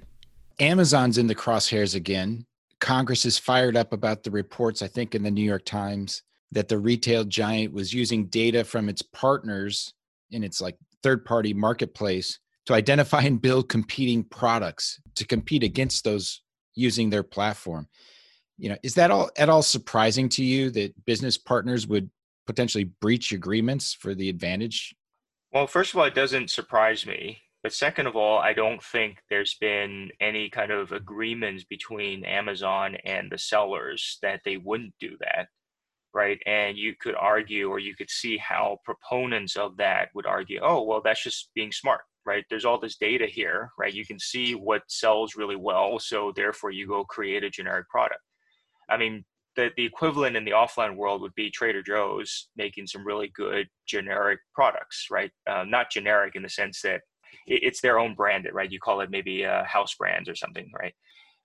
Amazon's 0.59 1.17
in 1.17 1.27
the 1.27 1.33
crosshairs 1.33 1.95
again. 1.95 2.45
Congress 2.79 3.25
is 3.25 3.37
fired 3.37 3.75
up 3.75 3.93
about 3.93 4.23
the 4.23 4.31
reports, 4.31 4.81
I 4.81 4.87
think, 4.87 5.15
in 5.15 5.23
the 5.23 5.31
New 5.31 5.43
York 5.43 5.65
Times 5.65 6.21
that 6.51 6.67
the 6.67 6.77
retail 6.77 7.23
giant 7.23 7.73
was 7.73 7.93
using 7.93 8.25
data 8.25 8.63
from 8.63 8.89
its 8.89 9.01
partners 9.01 9.93
in 10.29 10.43
its 10.43 10.61
like 10.61 10.77
third 11.01 11.25
party 11.25 11.53
marketplace 11.53 12.39
to 12.71 12.77
identify 12.77 13.21
and 13.21 13.41
build 13.41 13.69
competing 13.69 14.23
products 14.23 14.99
to 15.15 15.25
compete 15.25 15.63
against 15.63 16.03
those 16.03 16.41
using 16.73 17.09
their 17.09 17.23
platform. 17.23 17.87
You 18.57 18.69
know, 18.69 18.77
is 18.83 18.95
that 18.95 19.11
all 19.11 19.29
at 19.37 19.49
all 19.49 19.63
surprising 19.63 20.29
to 20.29 20.43
you 20.43 20.69
that 20.71 21.05
business 21.05 21.37
partners 21.37 21.87
would 21.87 22.09
potentially 22.47 22.85
breach 22.85 23.31
agreements 23.31 23.93
for 23.93 24.13
the 24.13 24.29
advantage? 24.29 24.95
Well, 25.51 25.67
first 25.67 25.93
of 25.93 25.99
all, 25.99 26.05
it 26.05 26.15
doesn't 26.15 26.49
surprise 26.49 27.05
me. 27.05 27.39
But 27.63 27.73
second 27.73 28.07
of 28.07 28.15
all, 28.15 28.39
I 28.39 28.53
don't 28.53 28.81
think 28.81 29.17
there's 29.29 29.55
been 29.55 30.09
any 30.19 30.49
kind 30.49 30.71
of 30.71 30.91
agreements 30.91 31.63
between 31.63 32.25
Amazon 32.25 32.95
and 33.05 33.31
the 33.31 33.37
sellers 33.37 34.17
that 34.23 34.41
they 34.43 34.57
wouldn't 34.57 34.95
do 34.99 35.15
that 35.19 35.47
right? 36.13 36.39
And 36.45 36.77
you 36.77 36.93
could 36.99 37.15
argue, 37.15 37.69
or 37.69 37.79
you 37.79 37.95
could 37.95 38.09
see 38.09 38.37
how 38.37 38.79
proponents 38.83 39.55
of 39.55 39.77
that 39.77 40.09
would 40.13 40.25
argue, 40.25 40.59
oh, 40.61 40.83
well, 40.83 41.01
that's 41.03 41.23
just 41.23 41.49
being 41.55 41.71
smart, 41.71 42.01
right? 42.25 42.43
There's 42.49 42.65
all 42.65 42.79
this 42.79 42.97
data 42.97 43.25
here, 43.25 43.71
right? 43.77 43.93
You 43.93 44.05
can 44.05 44.19
see 44.19 44.53
what 44.53 44.83
sells 44.87 45.35
really 45.35 45.55
well, 45.55 45.99
so 45.99 46.33
therefore 46.35 46.71
you 46.71 46.87
go 46.87 47.03
create 47.05 47.43
a 47.43 47.49
generic 47.49 47.89
product. 47.89 48.21
I 48.89 48.97
mean, 48.97 49.23
the, 49.55 49.69
the 49.75 49.85
equivalent 49.85 50.35
in 50.35 50.45
the 50.45 50.51
offline 50.51 50.95
world 50.95 51.21
would 51.21 51.35
be 51.35 51.49
Trader 51.49 51.83
Joe's 51.83 52.49
making 52.55 52.87
some 52.87 53.05
really 53.05 53.31
good 53.35 53.67
generic 53.85 54.39
products, 54.53 55.07
right? 55.11 55.31
Uh, 55.49 55.65
not 55.67 55.91
generic 55.91 56.35
in 56.35 56.43
the 56.43 56.49
sense 56.49 56.81
that 56.81 57.01
it, 57.47 57.63
it's 57.63 57.81
their 57.81 57.99
own 57.99 58.15
branded, 58.15 58.53
right? 58.53 58.71
You 58.71 58.79
call 58.79 59.01
it 59.01 59.11
maybe 59.11 59.45
uh, 59.45 59.63
house 59.65 59.95
brands 59.95 60.29
or 60.29 60.35
something, 60.35 60.69
right? 60.77 60.93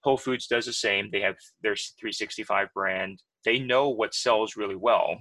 Whole 0.06 0.16
Foods 0.16 0.46
does 0.46 0.64
the 0.64 0.72
same. 0.72 1.10
They 1.10 1.20
have 1.20 1.36
their 1.62 1.76
365 1.76 2.68
brand 2.72 3.20
they 3.46 3.60
know 3.60 3.88
what 3.88 4.12
sells 4.12 4.56
really 4.56 4.75
well. 4.75 5.16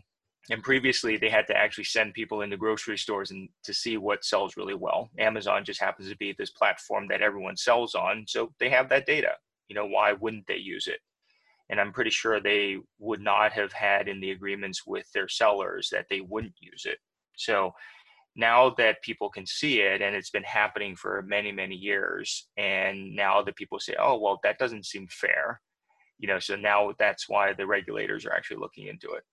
And 0.50 0.62
previously, 0.62 1.15
they 1.15 1.30
had 1.30 1.48
to 1.48 1.56
actually 1.56 1.86
send 1.86 2.13
people 2.13 2.42
into 2.42 2.58
grocery 2.58 2.98
stores 2.98 3.32
and 3.32 3.48
to 3.63 3.74
see 3.74 3.98
what 3.98 4.25
sells 4.25 4.58
really 4.58 4.74
well. 4.74 5.10
Amazon 5.18 5.63
just 5.63 5.80
happens 5.80 6.10
to 6.10 6.18
be 6.18 6.34
this 6.34 6.51
platform 6.51 7.08
that 7.08 7.22
everyone 7.22 7.56
sells 7.56 7.96
on, 7.96 8.25
so 8.27 8.51
they 8.60 8.70
have 8.70 8.89
that 8.89 9.06
data. 9.06 9.32
You 9.70 9.75
know, 9.75 9.86
why 9.86 10.13
wouldn't 10.13 10.46
they 10.48 10.58
use 10.58 10.88
it? 10.88 11.00
And 11.70 11.80
I'm 11.80 11.94
pretty 11.94 12.12
sure 12.12 12.39
they 12.39 12.77
would 13.00 13.22
not 13.22 13.54
have 13.54 13.74
had 13.74 14.08
in 14.08 14.20
the 14.20 14.32
agreements 14.32 14.86
with 14.86 15.12
their 15.13 15.27
sellers 15.27 15.89
that 15.92 16.06
they 16.10 16.22
wouldn't 16.22 16.54
use 16.60 16.86
it. 16.86 17.00
So 17.38 17.74
now 18.36 18.72
that 18.77 19.01
people 19.01 19.30
can 19.30 19.46
see 19.46 19.80
it 19.82 20.01
and 20.01 20.15
it's 20.15 20.30
been 20.30 20.44
happening 20.44 20.96
for 20.96 21.24
many, 21.27 21.51
many 21.51 21.75
years, 21.75 22.48
and 22.58 23.15
now 23.15 23.42
that 23.42 23.56
people 23.56 23.80
say, 23.80 23.96
oh, 23.98 24.20
well, 24.20 24.39
that 24.44 24.60
doesn't 24.60 24.86
seem 24.86 25.08
fair. 25.10 25.62
You 26.20 26.27
know 26.27 26.39
so 26.39 26.56
now 26.56 26.94
that's 26.98 27.27
why 27.27 27.54
the 27.54 27.68
regulators 27.68 28.25
are 28.25 28.34
actually 28.34 28.58
looking 28.58 28.88
into 28.88 29.12
it. 29.12 29.24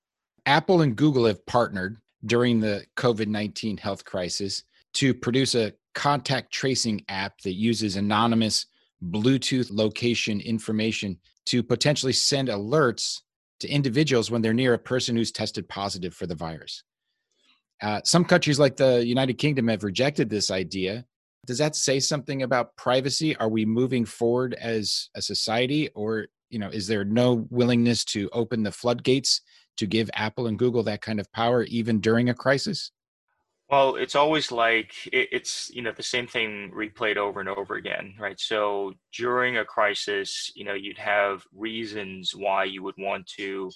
Apple 0.47 0.83
and 0.83 0.97
google 0.97 1.27
have 1.27 1.45
partnered 1.47 1.99
during 2.27 2.61
the 2.61 2.85
covid-19 2.97 3.79
health 3.79 4.05
crisis 4.05 4.65
to 4.95 5.15
produce 5.15 5.55
a 5.55 5.73
contact 5.95 6.53
tracing 6.53 7.05
app 7.09 7.41
that 7.43 7.55
uses 7.55 7.97
anonymous 7.97 8.67
bluetooth 9.11 9.69
location 9.71 10.41
information 10.41 11.19
to 11.47 11.63
potentially 11.63 12.13
send 12.13 12.49
alerts 12.49 13.21
to 13.61 13.69
individuals 13.69 14.31
when 14.31 14.43
they're 14.43 14.53
near 14.55 14.75
a 14.75 14.79
person 14.79 15.17
who's 15.17 15.33
tested 15.33 15.69
positive 15.69 16.15
for 16.15 16.27
the 16.27 16.35
virus 16.35 16.83
uh, 17.83 18.01
some 18.05 18.25
countries 18.25 18.59
like 18.59 18.77
the 18.77 19.05
united 19.05 19.35
kingdom 19.35 19.69
have 19.69 19.85
rejected 19.85 20.31
this 20.31 20.51
idea. 20.51 21.05
Does 21.47 21.59
that 21.59 21.75
say 21.75 21.99
something 21.99 22.45
about 22.45 22.77
privacy? 22.77 23.37
Are 23.37 23.49
we 23.49 23.67
moving 23.67 24.05
forward 24.05 24.55
as 24.55 25.11
a 25.17 25.23
society 25.23 25.89
or 25.95 26.27
you 26.49 26.59
know 26.59 26.69
is 26.69 26.87
there 26.87 27.05
no 27.05 27.47
willingness 27.51 28.05
to 28.07 28.31
open 28.33 28.63
the 28.63 28.73
floodgates 28.73 29.41
to 29.79 29.87
give 29.87 30.11
apple 30.15 30.47
and 30.47 30.59
google 30.59 30.83
that 30.85 31.01
kind 31.01 31.19
of 31.19 31.31
power 31.33 31.65
even 31.65 32.01
during 32.01 32.29
a 32.29 32.35
crisis? 32.35 32.93
Well 33.69 33.97
it's 33.97 34.15
always 34.15 34.53
like 34.53 34.95
it's 35.13 35.71
you 35.75 35.83
know 35.83 35.93
the 35.93 36.03
same 36.03 36.29
thing 36.29 36.71
replayed 36.73 37.17
over 37.17 37.41
and 37.41 37.49
over 37.49 37.75
again 37.75 38.15
right? 38.21 38.39
So 38.39 38.93
during 39.13 39.57
a 39.57 39.65
crisis 39.65 40.53
you 40.55 40.65
know 40.65 40.75
you'd 40.75 40.99
have 40.99 41.43
reasons 41.53 42.37
why 42.37 42.65
you 42.65 42.85
would 42.85 42.99
want 42.99 43.27
to 43.39 43.73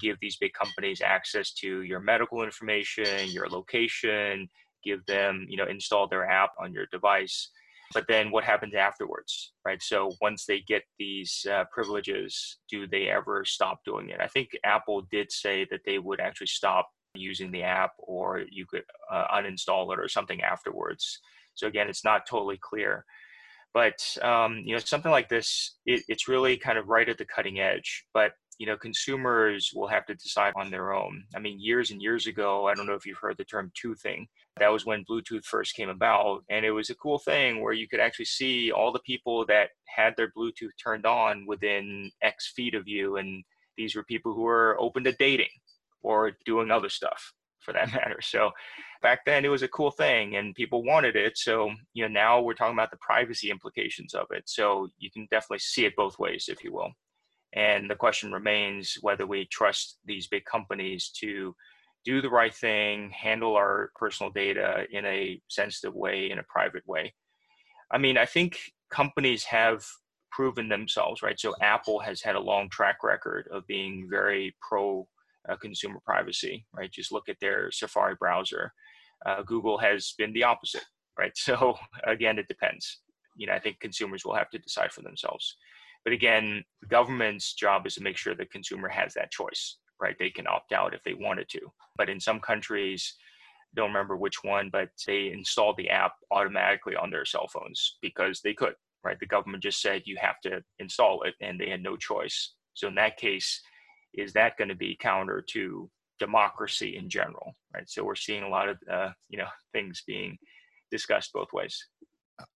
give 0.00 0.16
these 0.20 0.36
big 0.36 0.52
companies 0.52 1.00
access 1.00 1.52
to 1.52 1.82
your 1.82 2.00
medical 2.00 2.42
information 2.42 3.28
your 3.30 3.48
location 3.48 4.48
give 4.86 5.04
them 5.06 5.46
you 5.48 5.56
know 5.56 5.66
install 5.66 6.08
their 6.08 6.28
app 6.28 6.50
on 6.60 6.72
your 6.72 6.86
device. 6.92 7.50
But 7.94 8.06
then 8.08 8.32
what 8.32 8.42
happens 8.42 8.74
afterwards 8.74 9.52
right? 9.64 9.80
So 9.82 10.12
once 10.20 10.44
they 10.44 10.60
get 10.60 10.82
these 10.98 11.46
uh, 11.50 11.64
privileges 11.70 12.58
do 12.68 12.86
they 12.86 13.08
ever 13.08 13.44
stop 13.44 13.84
doing 13.84 14.10
it? 14.10 14.20
I 14.20 14.26
think 14.26 14.50
apple 14.64 15.02
did 15.10 15.30
say 15.30 15.66
that 15.70 15.80
they 15.86 15.98
would 15.98 16.20
actually 16.20 16.48
stop 16.48 16.88
using 17.14 17.50
the 17.50 17.62
app 17.62 17.92
or 17.98 18.42
you 18.50 18.66
could 18.66 18.82
uh, 19.10 19.26
uninstall 19.34 19.92
it 19.92 20.00
or 20.00 20.08
something 20.08 20.42
afterwards. 20.42 21.20
So 21.54 21.66
again 21.68 21.88
it's 21.88 22.04
not 22.04 22.26
totally 22.26 22.58
clear. 22.60 23.04
But 23.72 24.16
um, 24.22 24.62
you 24.64 24.72
know 24.72 24.80
something 24.80 25.12
like 25.12 25.28
this 25.28 25.76
it, 25.86 26.02
it's 26.08 26.28
really 26.28 26.56
kind 26.56 26.78
of 26.78 26.88
right 26.88 27.08
at 27.08 27.18
the 27.18 27.24
cutting 27.24 27.60
edge. 27.60 28.04
But 28.12 28.32
you 28.58 28.66
know 28.66 28.76
consumers 28.76 29.70
will 29.74 29.86
have 29.86 30.06
to 30.06 30.14
decide 30.14 30.52
on 30.56 30.70
their 30.70 30.92
own. 30.94 31.24
I 31.34 31.38
mean 31.38 31.60
years 31.60 31.90
and 31.90 32.00
years 32.00 32.26
ago 32.26 32.66
i 32.68 32.74
don't 32.74 32.86
know 32.86 32.94
if 32.94 33.06
you've 33.06 33.18
heard 33.18 33.36
the 33.38 33.44
term 33.44 33.70
toothing 33.74 34.26
that 34.58 34.72
was 34.72 34.86
when 34.86 35.04
bluetooth 35.04 35.44
first 35.44 35.74
came 35.74 35.88
about 35.88 36.42
and 36.50 36.64
it 36.64 36.70
was 36.70 36.90
a 36.90 36.94
cool 36.96 37.18
thing 37.18 37.60
where 37.60 37.72
you 37.72 37.88
could 37.88 38.00
actually 38.00 38.24
see 38.24 38.72
all 38.72 38.92
the 38.92 39.00
people 39.00 39.44
that 39.46 39.70
had 39.86 40.14
their 40.16 40.32
bluetooth 40.36 40.70
turned 40.82 41.06
on 41.06 41.46
within 41.46 42.10
x 42.22 42.52
feet 42.54 42.74
of 42.74 42.88
you 42.88 43.16
and 43.16 43.44
these 43.76 43.94
were 43.94 44.04
people 44.04 44.34
who 44.34 44.42
were 44.42 44.76
open 44.80 45.04
to 45.04 45.12
dating 45.12 45.48
or 46.02 46.32
doing 46.44 46.70
other 46.70 46.88
stuff 46.88 47.32
for 47.60 47.72
that 47.72 47.92
matter. 47.92 48.20
So 48.22 48.50
back 49.02 49.24
then 49.26 49.44
it 49.44 49.48
was 49.48 49.62
a 49.62 49.68
cool 49.68 49.90
thing 49.90 50.36
and 50.36 50.54
people 50.54 50.82
wanted 50.82 51.16
it 51.16 51.36
so 51.36 51.70
you 51.92 52.02
know 52.02 52.08
now 52.08 52.40
we're 52.40 52.54
talking 52.54 52.74
about 52.74 52.90
the 52.90 52.96
privacy 52.96 53.50
implications 53.50 54.14
of 54.14 54.26
it 54.30 54.42
so 54.46 54.88
you 54.98 55.10
can 55.10 55.28
definitely 55.30 55.58
see 55.58 55.84
it 55.84 55.94
both 55.96 56.18
ways 56.18 56.46
if 56.48 56.64
you 56.64 56.72
will 56.72 56.90
and 57.56 57.90
the 57.90 57.96
question 57.96 58.32
remains 58.32 58.98
whether 59.00 59.26
we 59.26 59.46
trust 59.46 59.98
these 60.04 60.28
big 60.28 60.44
companies 60.44 61.10
to 61.20 61.56
do 62.04 62.20
the 62.20 62.30
right 62.30 62.54
thing, 62.54 63.10
handle 63.10 63.56
our 63.56 63.90
personal 63.96 64.30
data 64.30 64.84
in 64.92 65.04
a 65.06 65.40
sensitive 65.48 65.94
way, 65.94 66.30
in 66.30 66.38
a 66.38 66.44
private 66.44 66.86
way. 66.86 67.12
I 67.90 67.98
mean, 67.98 68.18
I 68.18 68.26
think 68.26 68.58
companies 68.90 69.42
have 69.44 69.84
proven 70.30 70.68
themselves, 70.68 71.22
right? 71.22 71.40
So 71.40 71.54
Apple 71.62 71.98
has 72.00 72.20
had 72.20 72.36
a 72.36 72.40
long 72.40 72.68
track 72.68 72.98
record 73.02 73.48
of 73.50 73.66
being 73.66 74.06
very 74.10 74.54
pro 74.60 75.08
uh, 75.48 75.56
consumer 75.56 75.98
privacy, 76.04 76.66
right? 76.74 76.92
Just 76.92 77.10
look 77.10 77.28
at 77.28 77.40
their 77.40 77.72
Safari 77.72 78.16
browser. 78.20 78.72
Uh, 79.24 79.42
Google 79.42 79.78
has 79.78 80.12
been 80.18 80.32
the 80.34 80.44
opposite, 80.44 80.84
right? 81.18 81.32
So 81.36 81.76
again, 82.04 82.38
it 82.38 82.48
depends. 82.48 83.00
You 83.34 83.46
know, 83.46 83.54
I 83.54 83.60
think 83.60 83.80
consumers 83.80 84.24
will 84.24 84.34
have 84.34 84.50
to 84.50 84.58
decide 84.58 84.92
for 84.92 85.02
themselves. 85.02 85.56
But 86.06 86.12
again, 86.12 86.62
the 86.82 86.86
government's 86.86 87.52
job 87.54 87.84
is 87.84 87.96
to 87.96 88.02
make 88.02 88.16
sure 88.16 88.32
the 88.32 88.46
consumer 88.46 88.88
has 88.88 89.12
that 89.14 89.32
choice, 89.32 89.78
right? 90.00 90.14
They 90.16 90.30
can 90.30 90.46
opt 90.46 90.72
out 90.72 90.94
if 90.94 91.02
they 91.02 91.14
wanted 91.14 91.48
to. 91.48 91.60
But 91.96 92.08
in 92.08 92.20
some 92.20 92.38
countries, 92.38 93.12
don't 93.74 93.88
remember 93.88 94.16
which 94.16 94.44
one, 94.44 94.70
but 94.70 94.90
they 95.04 95.32
installed 95.32 95.76
the 95.76 95.90
app 95.90 96.12
automatically 96.30 96.94
on 96.94 97.10
their 97.10 97.24
cell 97.24 97.48
phones 97.52 97.96
because 98.02 98.40
they 98.40 98.54
could, 98.54 98.74
right? 99.02 99.18
The 99.18 99.26
government 99.26 99.64
just 99.64 99.82
said 99.82 100.02
you 100.04 100.16
have 100.20 100.40
to 100.44 100.62
install 100.78 101.24
it 101.24 101.34
and 101.40 101.58
they 101.58 101.70
had 101.70 101.82
no 101.82 101.96
choice. 101.96 102.54
So 102.74 102.86
in 102.86 102.94
that 102.94 103.16
case, 103.16 103.60
is 104.14 104.32
that 104.34 104.56
going 104.56 104.68
to 104.68 104.76
be 104.76 104.96
counter 105.00 105.44
to 105.54 105.90
democracy 106.20 106.96
in 106.96 107.10
general, 107.10 107.56
right? 107.74 107.90
So 107.90 108.04
we're 108.04 108.14
seeing 108.14 108.44
a 108.44 108.48
lot 108.48 108.68
of, 108.68 108.78
uh, 108.88 109.10
you 109.28 109.38
know, 109.38 109.48
things 109.72 110.04
being 110.06 110.38
discussed 110.92 111.32
both 111.32 111.52
ways. 111.52 111.76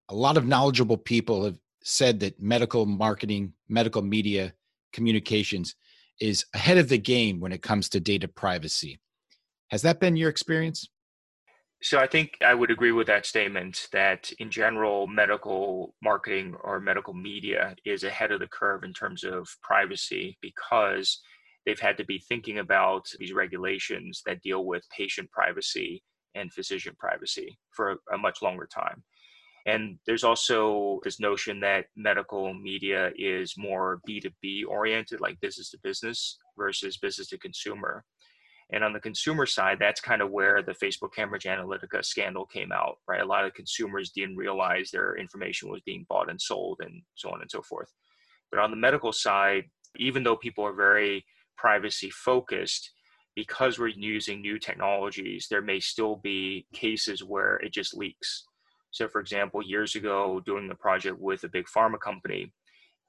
A 0.07 0.15
lot 0.15 0.37
of 0.37 0.45
knowledgeable 0.45 0.97
people 0.97 1.43
have 1.43 1.57
said 1.83 2.19
that 2.19 2.41
medical 2.41 2.85
marketing, 2.85 3.53
medical 3.69 4.01
media 4.01 4.53
communications 4.93 5.75
is 6.19 6.45
ahead 6.53 6.77
of 6.77 6.89
the 6.89 6.97
game 6.97 7.39
when 7.39 7.51
it 7.51 7.61
comes 7.61 7.89
to 7.89 7.99
data 7.99 8.27
privacy. 8.27 8.99
Has 9.69 9.81
that 9.81 9.99
been 9.99 10.15
your 10.15 10.29
experience? 10.29 10.87
So 11.83 11.97
I 11.97 12.05
think 12.05 12.37
I 12.45 12.53
would 12.53 12.69
agree 12.69 12.91
with 12.91 13.07
that 13.07 13.25
statement 13.25 13.87
that 13.91 14.31
in 14.37 14.51
general, 14.51 15.07
medical 15.07 15.95
marketing 16.03 16.55
or 16.63 16.79
medical 16.79 17.13
media 17.13 17.75
is 17.85 18.03
ahead 18.03 18.31
of 18.31 18.39
the 18.39 18.47
curve 18.47 18.83
in 18.83 18.93
terms 18.93 19.23
of 19.23 19.49
privacy 19.63 20.37
because 20.41 21.21
they've 21.65 21.79
had 21.79 21.97
to 21.97 22.05
be 22.05 22.19
thinking 22.19 22.59
about 22.59 23.07
these 23.17 23.33
regulations 23.33 24.21
that 24.27 24.41
deal 24.41 24.65
with 24.65 24.83
patient 24.95 25.31
privacy 25.31 26.03
and 26.35 26.53
physician 26.53 26.95
privacy 26.99 27.57
for 27.71 27.97
a 28.13 28.17
much 28.17 28.43
longer 28.43 28.67
time. 28.71 29.03
And 29.65 29.99
there's 30.05 30.23
also 30.23 30.99
this 31.03 31.19
notion 31.19 31.59
that 31.59 31.85
medical 31.95 32.53
media 32.53 33.11
is 33.15 33.55
more 33.57 34.01
B2B 34.07 34.65
oriented, 34.67 35.21
like 35.21 35.39
business 35.39 35.69
to 35.71 35.79
business 35.83 36.37
versus 36.57 36.97
business 36.97 37.27
to 37.29 37.37
consumer. 37.37 38.03
And 38.73 38.83
on 38.83 38.93
the 38.93 38.99
consumer 38.99 39.45
side, 39.45 39.77
that's 39.79 40.01
kind 40.01 40.21
of 40.21 40.31
where 40.31 40.63
the 40.63 40.73
Facebook 40.73 41.13
Cambridge 41.13 41.43
Analytica 41.43 42.03
scandal 42.03 42.45
came 42.45 42.71
out, 42.71 42.97
right? 43.07 43.21
A 43.21 43.25
lot 43.25 43.45
of 43.45 43.53
consumers 43.53 44.11
didn't 44.11 44.37
realize 44.37 44.89
their 44.89 45.15
information 45.17 45.69
was 45.69 45.81
being 45.85 46.05
bought 46.07 46.29
and 46.29 46.41
sold 46.41 46.79
and 46.79 47.01
so 47.15 47.29
on 47.29 47.41
and 47.41 47.51
so 47.51 47.61
forth. 47.61 47.93
But 48.49 48.61
on 48.61 48.71
the 48.71 48.77
medical 48.77 49.11
side, 49.11 49.65
even 49.97 50.23
though 50.23 50.37
people 50.37 50.65
are 50.65 50.73
very 50.73 51.25
privacy 51.57 52.09
focused, 52.09 52.91
because 53.35 53.77
we're 53.77 53.87
using 53.87 54.41
new 54.41 54.57
technologies, 54.57 55.47
there 55.49 55.61
may 55.61 55.79
still 55.79 56.17
be 56.17 56.65
cases 56.73 57.23
where 57.23 57.57
it 57.57 57.71
just 57.73 57.95
leaks. 57.95 58.45
So, 58.91 59.07
for 59.07 59.21
example, 59.21 59.61
years 59.61 59.95
ago, 59.95 60.41
doing 60.45 60.69
a 60.69 60.75
project 60.75 61.17
with 61.19 61.43
a 61.43 61.49
big 61.49 61.65
pharma 61.65 61.99
company, 61.99 62.53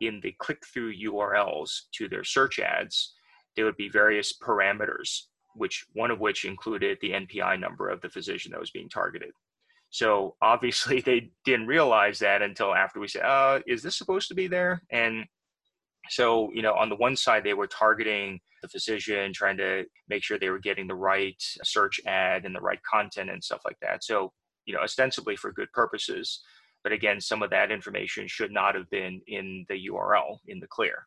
in 0.00 0.20
the 0.22 0.34
click 0.38 0.62
through 0.72 0.96
URLs 0.96 1.82
to 1.92 2.08
their 2.08 2.24
search 2.24 2.58
ads, 2.58 3.14
there 3.56 3.64
would 3.64 3.76
be 3.76 3.88
various 3.88 4.36
parameters, 4.36 5.22
which 5.54 5.84
one 5.92 6.10
of 6.10 6.20
which 6.20 6.44
included 6.44 6.98
the 7.00 7.12
NPI 7.12 7.60
number 7.60 7.88
of 7.88 8.00
the 8.00 8.08
physician 8.08 8.52
that 8.52 8.60
was 8.60 8.70
being 8.70 8.88
targeted. 8.88 9.30
So 9.90 10.36
obviously 10.42 11.00
they 11.04 11.30
didn't 11.44 11.66
realize 11.66 12.18
that 12.20 12.42
until 12.42 12.74
after 12.74 12.98
we 12.98 13.08
said, 13.08 13.22
uh, 13.22 13.60
is 13.66 13.82
this 13.82 13.96
supposed 13.96 14.28
to 14.28 14.34
be 14.34 14.48
there? 14.48 14.82
And 14.90 15.24
so, 16.08 16.50
you 16.52 16.62
know, 16.62 16.74
on 16.74 16.88
the 16.88 16.96
one 16.96 17.14
side, 17.14 17.44
they 17.44 17.54
were 17.54 17.68
targeting 17.68 18.40
the 18.62 18.68
physician, 18.68 19.32
trying 19.32 19.56
to 19.58 19.84
make 20.08 20.24
sure 20.24 20.38
they 20.38 20.50
were 20.50 20.58
getting 20.58 20.88
the 20.88 20.94
right 20.94 21.36
search 21.62 22.00
ad 22.06 22.44
and 22.44 22.54
the 22.54 22.60
right 22.60 22.82
content 22.82 23.30
and 23.30 23.42
stuff 23.42 23.60
like 23.64 23.76
that. 23.82 24.02
So, 24.02 24.32
you 24.64 24.74
know, 24.74 24.80
ostensibly 24.80 25.36
for 25.36 25.52
good 25.52 25.70
purposes. 25.72 26.40
But 26.82 26.92
again, 26.92 27.20
some 27.20 27.42
of 27.42 27.50
that 27.50 27.70
information 27.70 28.26
should 28.26 28.52
not 28.52 28.74
have 28.74 28.88
been 28.90 29.20
in 29.26 29.64
the 29.68 29.88
URL 29.88 30.38
in 30.46 30.58
the 30.60 30.66
clear. 30.66 31.06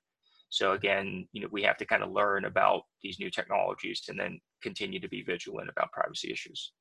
So 0.50 0.72
again, 0.72 1.28
you 1.34 1.42
know, 1.42 1.48
we 1.52 1.64
have 1.64 1.78
to 1.78 1.86
kind 1.86 2.04
of 2.04 2.12
learn 2.12 2.46
about 2.46 2.84
these 3.02 3.20
new 3.20 3.30
technologies 3.30 4.04
and 4.08 4.18
then 4.18 4.40
continue 4.62 5.00
to 5.00 5.10
be 5.10 5.22
vigilant 5.24 5.70
about 5.70 5.92
privacy 5.92 6.32
issues. 6.32 6.72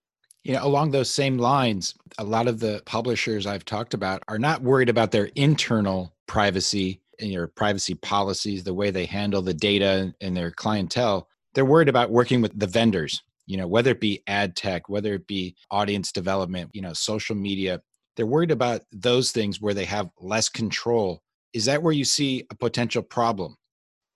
You 0.45 0.53
know, 0.53 0.65
along 0.65 0.91
those 0.91 1.11
same 1.11 1.39
lines, 1.39 1.95
a 2.19 2.25
lot 2.25 2.47
of 2.47 2.61
the 2.61 2.83
publishers 2.85 3.47
I've 3.47 3.65
talked 3.65 3.95
about 3.95 4.23
are 4.29 4.39
not 4.39 4.63
worried 4.63 4.91
about 4.91 5.11
their 5.11 5.31
internal 5.35 6.15
privacy 6.27 7.01
and 7.19 7.31
your 7.31 7.47
privacy 7.47 7.95
policies, 7.95 8.63
the 8.63 8.75
way 8.75 8.91
they 8.91 9.07
handle 9.07 9.41
the 9.41 9.55
data 9.55 10.15
and 10.21 10.37
their 10.37 10.51
clientele. 10.51 11.29
They're 11.55 11.65
worried 11.65 11.89
about 11.89 12.11
working 12.11 12.43
with 12.43 12.59
the 12.59 12.67
vendors, 12.67 13.23
you 13.47 13.57
know, 13.57 13.67
whether 13.67 13.91
it 13.91 14.01
be 14.01 14.23
ad 14.27 14.57
tech, 14.57 14.89
whether 14.89 15.15
it 15.15 15.27
be 15.27 15.57
audience 15.71 16.13
development, 16.13 16.71
you 16.73 16.83
know, 16.83 16.93
social 16.93 17.37
media. 17.37 17.81
They're 18.17 18.27
worried 18.27 18.51
about 18.51 18.83
those 18.93 19.33
things 19.33 19.61
where 19.61 19.75
they 19.75 19.85
have 19.87 20.09
less 20.21 20.49
control. 20.49 21.21
Is 21.53 21.65
that 21.67 21.83
where 21.83 21.93
you 21.93 22.05
see 22.05 22.47
a 22.51 22.55
potential 22.55 23.03
problem? 23.03 23.57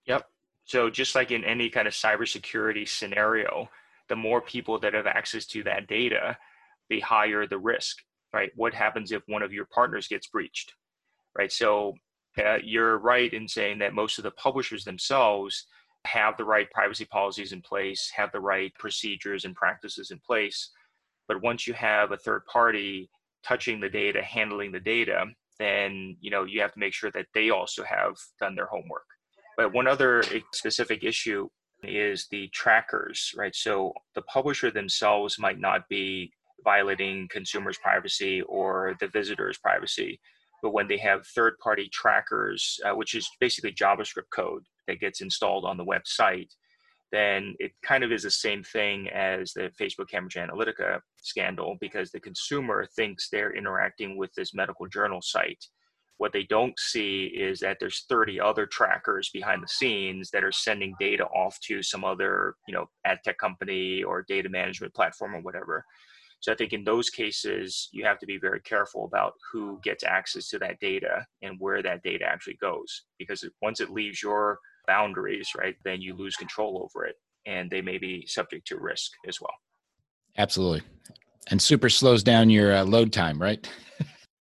Yep. 0.05 0.25
So 0.65 0.89
just 0.89 1.15
like 1.15 1.31
in 1.31 1.43
any 1.43 1.69
kind 1.69 1.87
of 1.87 1.93
cybersecurity 1.93 2.87
scenario, 2.87 3.69
the 4.07 4.15
more 4.15 4.41
people 4.41 4.79
that 4.79 4.93
have 4.93 5.07
access 5.07 5.45
to 5.47 5.63
that 5.63 5.87
data, 5.87 6.37
the 6.89 6.99
higher 7.01 7.45
the 7.45 7.57
risk, 7.57 7.97
right? 8.33 8.51
What 8.55 8.73
happens 8.73 9.11
if 9.11 9.21
one 9.27 9.43
of 9.43 9.53
your 9.53 9.65
partners 9.65 10.07
gets 10.07 10.27
breached, 10.27 10.73
right? 11.37 11.51
So 11.51 11.93
uh, 12.37 12.57
you're 12.63 12.97
right 12.99 13.31
in 13.33 13.47
saying 13.47 13.79
that 13.79 13.93
most 13.93 14.17
of 14.17 14.23
the 14.23 14.31
publishers 14.31 14.83
themselves 14.83 15.65
have 16.05 16.37
the 16.37 16.45
right 16.45 16.69
privacy 16.71 17.05
policies 17.05 17.51
in 17.51 17.61
place, 17.61 18.11
have 18.15 18.31
the 18.31 18.39
right 18.39 18.73
procedures 18.79 19.45
and 19.45 19.55
practices 19.55 20.11
in 20.11 20.19
place. 20.19 20.71
But 21.27 21.41
once 21.41 21.67
you 21.67 21.73
have 21.73 22.11
a 22.11 22.17
third 22.17 22.45
party 22.45 23.09
touching 23.43 23.79
the 23.79 23.89
data, 23.89 24.21
handling 24.21 24.71
the 24.71 24.79
data, 24.79 25.25
then 25.59 26.15
you 26.21 26.31
know 26.31 26.45
you 26.45 26.61
have 26.61 26.73
to 26.73 26.79
make 26.79 26.93
sure 26.93 27.11
that 27.11 27.27
they 27.33 27.49
also 27.49 27.83
have 27.83 28.15
done 28.39 28.55
their 28.55 28.67
homework. 28.67 29.05
But 29.57 29.73
one 29.73 29.87
other 29.87 30.23
specific 30.53 31.03
issue 31.03 31.49
is 31.83 32.27
the 32.31 32.47
trackers, 32.49 33.33
right? 33.37 33.55
So 33.55 33.93
the 34.15 34.21
publisher 34.23 34.71
themselves 34.71 35.37
might 35.37 35.59
not 35.59 35.87
be 35.89 36.31
violating 36.63 37.27
consumers' 37.29 37.77
privacy 37.77 38.41
or 38.43 38.95
the 38.99 39.07
visitor's 39.07 39.57
privacy, 39.57 40.19
but 40.61 40.71
when 40.71 40.87
they 40.87 40.97
have 40.97 41.25
third 41.27 41.57
party 41.59 41.89
trackers, 41.91 42.79
uh, 42.85 42.95
which 42.95 43.15
is 43.15 43.29
basically 43.39 43.71
JavaScript 43.73 44.29
code 44.33 44.63
that 44.89 44.99
gets 44.99 45.21
installed 45.21 45.63
on 45.63 45.77
the 45.77 45.85
website, 45.85 46.49
then 47.11 47.55
it 47.59 47.71
kind 47.83 48.03
of 48.03 48.11
is 48.11 48.23
the 48.23 48.31
same 48.31 48.63
thing 48.63 49.07
as 49.09 49.53
the 49.53 49.71
Facebook 49.79 50.09
Cambridge 50.09 50.35
Analytica 50.35 50.99
scandal 51.17 51.77
because 51.79 52.11
the 52.11 52.19
consumer 52.19 52.85
thinks 52.95 53.29
they're 53.29 53.55
interacting 53.55 54.17
with 54.17 54.31
this 54.35 54.53
medical 54.53 54.87
journal 54.87 55.21
site. 55.21 55.63
What 56.17 56.33
they 56.33 56.43
don't 56.43 56.77
see 56.77 57.25
is 57.27 57.59
that 57.61 57.77
there's 57.79 58.05
30 58.09 58.41
other 58.41 58.65
trackers 58.65 59.29
behind 59.33 59.63
the 59.63 59.67
scenes 59.67 60.29
that 60.31 60.43
are 60.43 60.51
sending 60.51 60.93
data 60.99 61.25
off 61.27 61.57
to 61.61 61.81
some 61.81 62.03
other, 62.03 62.55
you 62.67 62.73
know, 62.73 62.87
ad 63.05 63.19
tech 63.23 63.37
company 63.37 64.03
or 64.03 64.25
data 64.27 64.49
management 64.49 64.93
platform 64.93 65.33
or 65.33 65.41
whatever. 65.41 65.85
So 66.41 66.51
I 66.51 66.55
think 66.55 66.73
in 66.73 66.83
those 66.83 67.09
cases, 67.09 67.89
you 67.91 68.05
have 68.05 68.19
to 68.19 68.25
be 68.25 68.37
very 68.37 68.61
careful 68.61 69.05
about 69.05 69.33
who 69.51 69.79
gets 69.83 70.03
access 70.03 70.47
to 70.49 70.59
that 70.59 70.79
data 70.79 71.25
and 71.41 71.55
where 71.59 71.81
that 71.83 72.03
data 72.03 72.25
actually 72.25 72.57
goes. 72.61 73.03
Because 73.17 73.43
once 73.61 73.81
it 73.81 73.89
leaves 73.89 74.21
your 74.21 74.59
boundaries, 74.89 75.51
right, 75.55 75.75
then 75.85 76.01
you 76.01 76.15
lose 76.15 76.35
control 76.35 76.81
over 76.83 77.05
it 77.05 77.15
and 77.45 77.69
they 77.69 77.81
may 77.81 77.99
be 77.99 78.25
subject 78.25 78.65
to 78.67 78.79
risk 78.79 79.11
as 79.27 79.39
well. 79.39 79.53
Absolutely. 80.37 80.81
And 81.51 81.61
super 81.61 81.89
slows 81.89 82.23
down 82.23 82.49
your 82.49 82.75
uh, 82.75 82.83
load 82.83 83.13
time, 83.13 83.39
right? 83.39 83.69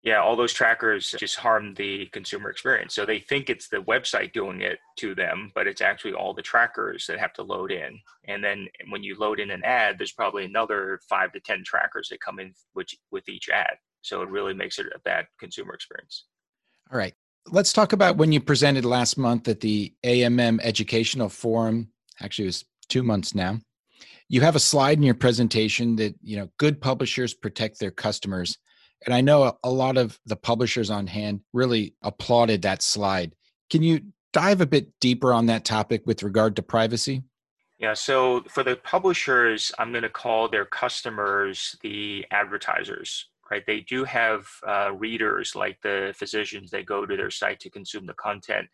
yeah, 0.03 0.21
all 0.21 0.37
those 0.37 0.53
trackers 0.53 1.15
just 1.19 1.37
harm 1.37 1.73
the 1.75 2.07
consumer 2.13 2.51
experience. 2.51 2.95
So 2.95 3.07
they 3.07 3.19
think 3.19 3.49
it's 3.49 3.69
the 3.69 3.79
website 3.79 4.33
doing 4.35 4.61
it 4.61 4.79
to 4.99 5.15
them, 5.15 5.51
but 5.55 5.67
it's 5.67 5.81
actually 5.81 6.13
all 6.13 6.35
the 6.35 6.43
trackers 6.43 7.07
that 7.07 7.19
have 7.19 7.33
to 7.35 7.43
load 7.43 7.73
in. 7.73 7.99
And 8.29 8.45
then 8.45 8.69
when 8.91 9.03
you 9.03 9.19
load 9.19 9.41
in 9.41 9.51
an 9.51 9.65
ad, 9.65 9.97
there's 9.99 10.13
probably 10.13 10.45
another 10.45 11.01
five 11.09 11.33
to 11.33 11.41
10 11.41 11.65
trackers 11.65 12.09
that 12.11 12.21
come 12.21 12.39
in 12.41 12.53
which, 12.75 12.95
with 13.11 13.27
each 13.29 13.49
ad. 13.49 13.77
So 14.03 14.21
it 14.21 14.29
really 14.29 14.55
makes 14.55 14.79
it 14.79 14.87
a 14.95 15.01
bad 15.01 15.27
consumer 15.41 15.75
experience. 15.75 16.27
All 16.93 16.99
right. 16.99 17.15
Let's 17.49 17.73
talk 17.73 17.93
about 17.93 18.17
when 18.17 18.33
you 18.33 18.41
presented 18.41 18.85
last 18.85 19.17
month 19.17 19.49
at 19.49 19.61
the 19.61 19.95
AMM 20.05 20.61
Educational 20.63 21.29
Forum. 21.29 21.91
Actually, 22.21 22.47
it 22.47 22.49
was 22.49 22.65
two 22.89 23.03
months 23.03 23.35
now. 23.35 23.61
You 24.29 24.41
have 24.41 24.57
a 24.57 24.61
slide 24.61 24.99
in 24.99 25.05
your 25.05 25.15
presentation 25.15 25.97
that, 25.97 26.15
you 26.23 26.37
know, 26.37 26.51
good 26.59 26.81
publishers 26.81 27.35
protect 27.35 27.79
their 27.79 27.93
customers 27.93 28.59
and 29.05 29.15
I 29.15 29.21
know 29.21 29.57
a 29.63 29.71
lot 29.71 29.97
of 29.99 30.19
the 30.27 30.37
publishers 30.37 30.91
on 30.91 31.07
hand 31.07 31.41
really 31.53 31.95
applauded 32.03 32.63
that 32.63 32.83
slide. 32.83 33.35
Can 33.71 33.83
you 33.83 34.01
dive 34.33 34.61
a 34.61 34.67
bit 34.67 34.89
deeper 35.01 35.33
on 35.33 35.47
that 35.47 35.65
topic 35.65 36.03
with 36.07 36.23
regard 36.23 36.57
to 36.57 36.63
privacy? 36.63 37.23
Yeah, 37.79 37.95
so 37.95 38.43
for 38.49 38.63
the 38.63 38.77
publishers, 38.77 39.71
I'm 39.79 39.93
going 39.93 40.03
to 40.03 40.09
call 40.09 40.49
their 40.49 40.65
customers 40.65 41.77
the 41.83 42.25
advertisers, 42.31 43.27
right? 43.51 43.65
They 43.67 43.81
do 43.81 44.05
have 44.05 44.47
uh, 44.67 44.93
readers 44.95 45.55
like 45.55 45.79
the 45.83 46.15
physicians 46.17 46.71
that 46.71 46.87
go 46.87 47.07
to 47.07 47.17
their 47.17 47.31
site 47.31 47.61
to 47.61 47.71
consume 47.71 48.07
the 48.07 48.15
content, 48.15 48.69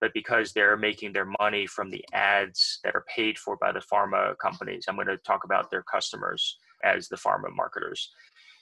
but 0.00 0.12
because 0.14 0.52
they're 0.52 0.76
making 0.76 1.12
their 1.12 1.30
money 1.40 1.66
from 1.66 1.90
the 1.90 2.04
ads 2.12 2.80
that 2.84 2.94
are 2.94 3.04
paid 3.14 3.38
for 3.38 3.56
by 3.56 3.72
the 3.72 3.82
pharma 3.92 4.36
companies, 4.38 4.84
I'm 4.88 4.96
going 4.96 5.06
to 5.08 5.16
talk 5.18 5.44
about 5.44 5.70
their 5.70 5.82
customers 5.82 6.58
as 6.84 7.08
the 7.08 7.16
pharma 7.16 7.54
marketers. 7.54 8.10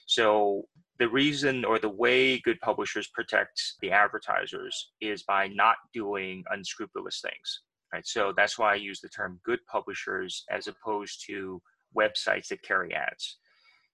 So 0.07 0.67
the 1.01 1.09
reason 1.09 1.65
or 1.65 1.79
the 1.79 1.89
way 1.89 2.39
good 2.41 2.61
publishers 2.61 3.09
protect 3.09 3.61
the 3.81 3.91
advertisers 3.91 4.91
is 5.01 5.23
by 5.23 5.49
not 5.49 5.77
doing 5.95 6.45
unscrupulous 6.51 7.23
things 7.23 7.63
right 7.93 8.07
so 8.07 8.33
that's 8.37 8.59
why 8.59 8.73
i 8.73 8.77
use 8.77 9.01
the 9.01 9.09
term 9.09 9.41
good 9.43 9.59
publishers 9.67 10.45
as 10.51 10.69
opposed 10.69 11.25
to 11.27 11.61
websites 11.97 12.49
that 12.49 12.63
carry 12.63 12.95
ads 12.95 13.39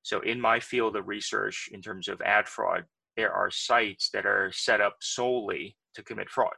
so 0.06 0.20
in 0.20 0.40
my 0.40 0.60
field 0.60 0.96
of 0.96 1.08
research 1.08 1.68
in 1.72 1.82
terms 1.82 2.08
of 2.08 2.20
ad 2.22 2.48
fraud 2.48 2.84
there 3.16 3.32
are 3.32 3.50
sites 3.50 4.10
that 4.12 4.26
are 4.26 4.50
set 4.52 4.80
up 4.80 4.96
solely 5.00 5.76
to 5.94 6.02
commit 6.02 6.30
fraud 6.30 6.54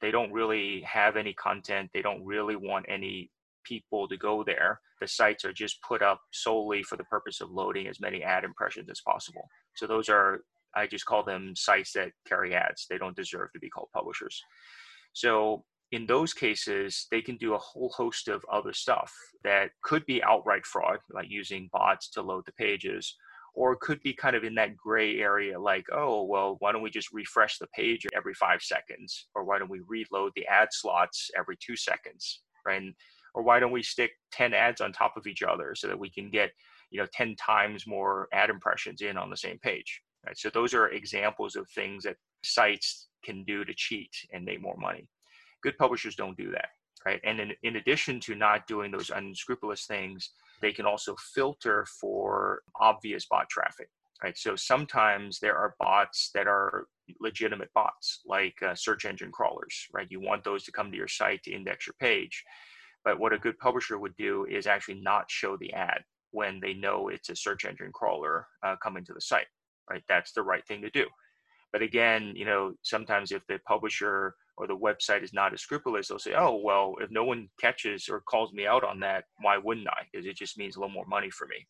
they 0.00 0.10
don't 0.10 0.32
really 0.32 0.80
have 0.82 1.16
any 1.16 1.34
content 1.34 1.90
they 1.92 2.02
don't 2.02 2.24
really 2.24 2.56
want 2.56 2.86
any 2.88 3.30
people 3.64 4.08
to 4.08 4.16
go 4.16 4.44
there. 4.44 4.80
The 5.00 5.08
sites 5.08 5.44
are 5.44 5.52
just 5.52 5.82
put 5.82 6.02
up 6.02 6.20
solely 6.32 6.82
for 6.82 6.96
the 6.96 7.04
purpose 7.04 7.40
of 7.40 7.50
loading 7.50 7.88
as 7.88 8.00
many 8.00 8.22
ad 8.22 8.44
impressions 8.44 8.88
as 8.90 9.00
possible. 9.00 9.48
So 9.74 9.86
those 9.86 10.08
are 10.08 10.42
I 10.74 10.86
just 10.86 11.04
call 11.04 11.22
them 11.22 11.52
sites 11.54 11.92
that 11.92 12.12
carry 12.26 12.54
ads. 12.54 12.86
They 12.88 12.96
don't 12.96 13.16
deserve 13.16 13.52
to 13.52 13.60
be 13.60 13.68
called 13.68 13.88
publishers. 13.92 14.42
So 15.12 15.64
in 15.92 16.06
those 16.06 16.32
cases, 16.32 17.06
they 17.10 17.20
can 17.20 17.36
do 17.36 17.54
a 17.54 17.58
whole 17.58 17.90
host 17.90 18.28
of 18.28 18.44
other 18.50 18.72
stuff 18.72 19.12
that 19.44 19.70
could 19.82 20.04
be 20.06 20.22
outright 20.22 20.64
fraud, 20.64 20.98
like 21.12 21.26
using 21.28 21.68
bots 21.70 22.08
to 22.10 22.22
load 22.22 22.44
the 22.46 22.52
pages, 22.52 23.14
or 23.54 23.74
it 23.74 23.80
could 23.80 24.02
be 24.02 24.14
kind 24.14 24.34
of 24.34 24.42
in 24.42 24.54
that 24.54 24.74
gray 24.74 25.18
area, 25.18 25.60
like, 25.60 25.84
oh, 25.92 26.24
well, 26.24 26.56
why 26.60 26.72
don't 26.72 26.80
we 26.80 26.88
just 26.88 27.12
refresh 27.12 27.58
the 27.58 27.66
page 27.76 28.06
every 28.16 28.32
five 28.32 28.62
seconds? 28.62 29.26
Or 29.34 29.44
why 29.44 29.58
don't 29.58 29.70
we 29.70 29.82
reload 29.86 30.32
the 30.34 30.46
ad 30.46 30.68
slots 30.72 31.30
every 31.36 31.56
two 31.60 31.76
seconds? 31.76 32.40
Right. 32.64 32.94
Or 33.34 33.42
why 33.42 33.60
don't 33.60 33.72
we 33.72 33.82
stick 33.82 34.12
10 34.32 34.54
ads 34.54 34.80
on 34.80 34.92
top 34.92 35.16
of 35.18 35.26
each 35.26 35.42
other 35.42 35.74
so 35.74 35.88
that 35.88 35.98
we 35.98 36.10
can 36.10 36.30
get, 36.30 36.52
you 36.90 37.00
know, 37.00 37.06
10 37.12 37.36
times 37.36 37.86
more 37.86 38.28
ad 38.32 38.48
impressions 38.48 39.02
in 39.02 39.18
on 39.18 39.28
the 39.28 39.36
same 39.36 39.58
page? 39.58 40.00
Right. 40.24 40.38
So 40.38 40.48
those 40.48 40.72
are 40.72 40.88
examples 40.88 41.54
of 41.54 41.68
things 41.68 42.04
that 42.04 42.16
sites 42.42 43.08
can 43.22 43.44
do 43.44 43.64
to 43.64 43.74
cheat 43.74 44.14
and 44.32 44.44
make 44.44 44.62
more 44.62 44.76
money. 44.78 45.06
Good 45.62 45.78
publishers 45.78 46.16
don't 46.16 46.36
do 46.36 46.50
that, 46.52 46.68
right? 47.06 47.20
And 47.24 47.40
in, 47.40 47.52
in 47.62 47.76
addition 47.76 48.20
to 48.20 48.34
not 48.34 48.66
doing 48.66 48.90
those 48.90 49.10
unscrupulous 49.10 49.86
things, 49.86 50.30
they 50.60 50.72
can 50.72 50.86
also 50.86 51.16
filter 51.34 51.86
for 52.00 52.62
obvious 52.80 53.26
bot 53.26 53.48
traffic, 53.48 53.88
right? 54.22 54.36
So 54.36 54.56
sometimes 54.56 55.38
there 55.40 55.56
are 55.56 55.74
bots 55.78 56.30
that 56.34 56.46
are 56.46 56.86
legitimate 57.20 57.70
bots, 57.74 58.20
like 58.26 58.54
uh, 58.62 58.74
search 58.74 59.04
engine 59.04 59.32
crawlers, 59.32 59.86
right? 59.92 60.06
You 60.10 60.20
want 60.20 60.44
those 60.44 60.64
to 60.64 60.72
come 60.72 60.90
to 60.90 60.96
your 60.96 61.08
site 61.08 61.42
to 61.44 61.52
index 61.52 61.86
your 61.86 61.94
page. 62.00 62.42
But 63.04 63.18
what 63.18 63.32
a 63.32 63.38
good 63.38 63.58
publisher 63.58 63.98
would 63.98 64.16
do 64.16 64.46
is 64.48 64.66
actually 64.66 65.00
not 65.00 65.24
show 65.28 65.56
the 65.56 65.72
ad 65.72 66.04
when 66.30 66.60
they 66.60 66.72
know 66.72 67.08
it's 67.08 67.28
a 67.28 67.36
search 67.36 67.64
engine 67.64 67.90
crawler 67.92 68.46
uh, 68.64 68.76
coming 68.82 69.04
to 69.04 69.12
the 69.12 69.20
site, 69.20 69.46
right? 69.90 70.02
That's 70.08 70.32
the 70.32 70.42
right 70.42 70.64
thing 70.66 70.82
to 70.82 70.90
do. 70.90 71.06
But 71.72 71.82
again, 71.82 72.32
you 72.36 72.44
know, 72.44 72.74
sometimes 72.82 73.32
if 73.32 73.46
the 73.48 73.58
publisher 73.66 74.34
or 74.62 74.68
the 74.68 74.76
website 74.76 75.24
is 75.24 75.32
not 75.32 75.52
as 75.52 75.60
scrupulous, 75.60 76.06
they'll 76.06 76.18
say, 76.20 76.34
oh, 76.36 76.60
well, 76.62 76.94
if 77.00 77.10
no 77.10 77.24
one 77.24 77.48
catches 77.60 78.08
or 78.08 78.20
calls 78.20 78.52
me 78.52 78.64
out 78.64 78.84
on 78.84 79.00
that, 79.00 79.24
why 79.40 79.58
wouldn't 79.58 79.88
I? 79.88 80.06
Because 80.10 80.24
it 80.24 80.36
just 80.36 80.56
means 80.56 80.76
a 80.76 80.80
little 80.80 80.94
more 80.94 81.06
money 81.06 81.30
for 81.30 81.48
me. 81.48 81.66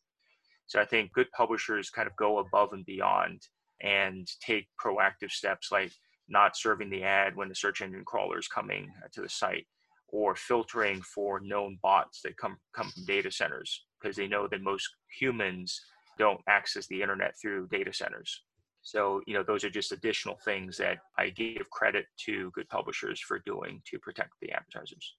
So 0.67 0.79
I 0.79 0.85
think 0.85 1.11
good 1.11 1.31
publishers 1.35 1.89
kind 1.89 2.07
of 2.07 2.15
go 2.15 2.37
above 2.37 2.71
and 2.73 2.85
beyond 2.85 3.41
and 3.81 4.27
take 4.45 4.67
proactive 4.83 5.31
steps 5.31 5.71
like 5.71 5.91
not 6.29 6.55
serving 6.55 6.91
the 6.91 7.03
ad 7.03 7.35
when 7.35 7.49
the 7.49 7.55
search 7.55 7.81
engine 7.81 8.05
crawler 8.05 8.37
is 8.37 8.47
coming 8.47 8.91
uh, 9.03 9.07
to 9.13 9.21
the 9.21 9.29
site 9.29 9.65
or 10.09 10.35
filtering 10.35 11.01
for 11.01 11.39
known 11.39 11.79
bots 11.81 12.21
that 12.21 12.37
come, 12.37 12.57
come 12.75 12.89
from 12.89 13.05
data 13.05 13.31
centers 13.31 13.85
because 13.99 14.15
they 14.15 14.27
know 14.27 14.47
that 14.47 14.61
most 14.61 14.87
humans 15.19 15.81
don't 16.19 16.39
access 16.47 16.85
the 16.87 17.01
internet 17.01 17.33
through 17.41 17.67
data 17.71 17.91
centers. 17.91 18.43
So, 18.83 19.21
you 19.25 19.33
know, 19.33 19.43
those 19.43 19.63
are 19.63 19.69
just 19.69 19.93
additional 19.93 20.37
things 20.43 20.77
that 20.77 20.99
I 21.17 21.29
give 21.29 21.69
credit 21.71 22.05
to 22.25 22.51
good 22.51 22.67
publishers 22.69 23.19
for 23.19 23.39
doing 23.39 23.81
to 23.85 23.97
protect 23.97 24.33
the 24.41 24.51
advertisers. 24.51 25.15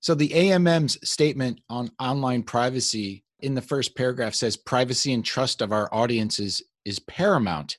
So, 0.00 0.14
the 0.14 0.34
AMM's 0.34 0.98
statement 1.08 1.60
on 1.70 1.90
online 2.00 2.42
privacy 2.42 3.24
in 3.40 3.54
the 3.54 3.62
first 3.62 3.96
paragraph 3.96 4.34
says 4.34 4.56
privacy 4.56 5.12
and 5.12 5.24
trust 5.24 5.62
of 5.62 5.72
our 5.72 5.88
audiences 5.92 6.62
is 6.84 6.98
paramount. 6.98 7.78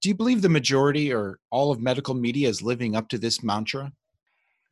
Do 0.00 0.10
you 0.10 0.14
believe 0.14 0.42
the 0.42 0.48
majority 0.50 1.12
or 1.12 1.38
all 1.50 1.70
of 1.70 1.80
medical 1.80 2.14
media 2.14 2.48
is 2.48 2.60
living 2.60 2.94
up 2.94 3.08
to 3.08 3.18
this 3.18 3.42
mantra? 3.42 3.92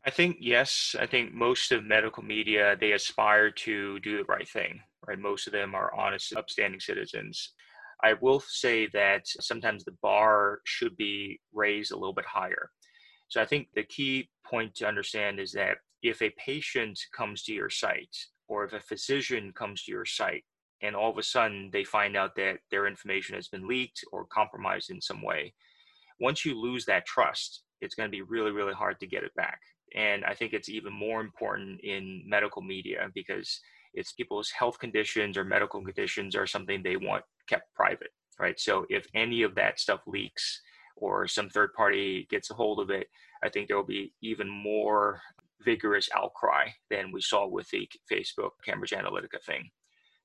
I 0.05 0.11
think 0.11 0.37
yes. 0.41 0.95
I 0.99 1.07
think 1.07 1.33
most 1.33 1.73
of 1.73 1.85
medical 1.85 2.23
media 2.23 2.77
they 2.79 2.93
aspire 2.93 3.51
to 3.51 4.01
do 4.01 4.19
the 4.19 4.25
right 4.25 4.49
thing. 4.49 4.81
Right, 5.07 5.19
most 5.19 5.47
of 5.47 5.53
them 5.53 5.75
are 5.75 5.93
honest, 5.95 6.37
upstanding 6.37 6.79
citizens. 6.79 7.55
I 8.03 8.15
will 8.15 8.41
say 8.41 8.89
that 8.93 9.23
sometimes 9.27 9.85
the 9.85 9.97
bar 10.03 10.61
should 10.65 10.97
be 10.97 11.41
raised 11.53 11.93
a 11.93 11.97
little 11.97 12.15
bit 12.15 12.27
higher. 12.27 12.71
So 13.29 13.41
I 13.41 13.47
think 13.47 13.69
the 13.75 13.85
key 13.85 14.29
point 14.45 14.75
to 14.77 14.87
understand 14.87 15.39
is 15.39 15.53
that 15.53 15.79
if 16.03 16.21
a 16.21 16.35
patient 16.37 16.99
comes 17.17 17.45
to 17.45 17.53
your 17.53 17.71
site 17.71 18.17
or 18.49 18.65
if 18.65 18.73
a 18.73 18.81
physician 18.81 19.53
comes 19.55 19.85
to 19.85 19.93
your 19.93 20.05
site 20.05 20.45
and 20.83 20.97
all 20.97 21.11
of 21.11 21.19
a 21.19 21.23
sudden 21.23 21.71
they 21.73 21.85
find 21.85 22.17
out 22.17 22.35
that 22.37 22.59
their 22.71 22.87
information 22.87 23.37
has 23.37 23.49
been 23.49 23.69
leaked 23.69 24.05
or 24.13 24.27
compromised 24.27 24.91
in 24.91 25.01
some 25.01 25.23
way, 25.23 25.55
once 26.21 26.45
you 26.45 26.61
lose 26.61 26.85
that 26.87 27.07
trust, 27.07 27.63
it's 27.81 27.95
going 27.95 28.09
to 28.09 28.17
be 28.17 28.23
really, 28.23 28.51
really 28.51 28.75
hard 28.75 28.99
to 29.01 29.07
get 29.07 29.25
it 29.25 29.35
back. 29.35 29.61
And 29.95 30.25
I 30.25 30.35
think 30.35 30.53
it's 30.53 30.69
even 30.69 30.93
more 30.93 31.21
important 31.21 31.81
in 31.83 32.23
medical 32.27 32.63
media 32.63 33.09
because 33.15 33.61
it's 33.95 34.13
people's 34.13 34.51
health 34.51 34.79
conditions 34.79 35.37
or 35.37 35.45
medical 35.45 35.83
conditions 35.83 36.35
are 36.35 36.47
something 36.47 36.83
they 36.83 36.97
want 36.97 37.25
kept 37.49 37.75
private, 37.75 38.11
right? 38.39 38.59
So 38.59 38.87
if 38.89 39.07
any 39.15 39.43
of 39.43 39.55
that 39.57 39.81
stuff 39.81 40.01
leaks 40.07 40.61
or 40.97 41.27
some 41.27 41.49
third 41.49 41.73
party 41.75 42.27
gets 42.31 42.51
a 42.51 42.55
hold 42.55 42.81
of 42.81 42.91
it, 42.91 43.09
I 43.45 43.49
think 43.49 43.69
there 43.69 43.77
will 43.77 43.85
be 43.85 44.13
even 44.23 44.49
more 44.49 45.21
vigorous 45.65 46.09
outcry 46.15 46.69
than 46.91 47.13
we 47.13 47.21
saw 47.21 47.47
with 47.47 47.69
the 47.71 47.89
Facebook 48.11 48.51
Cambridge 48.65 48.91
Analytica 48.91 49.43
thing. 49.45 49.71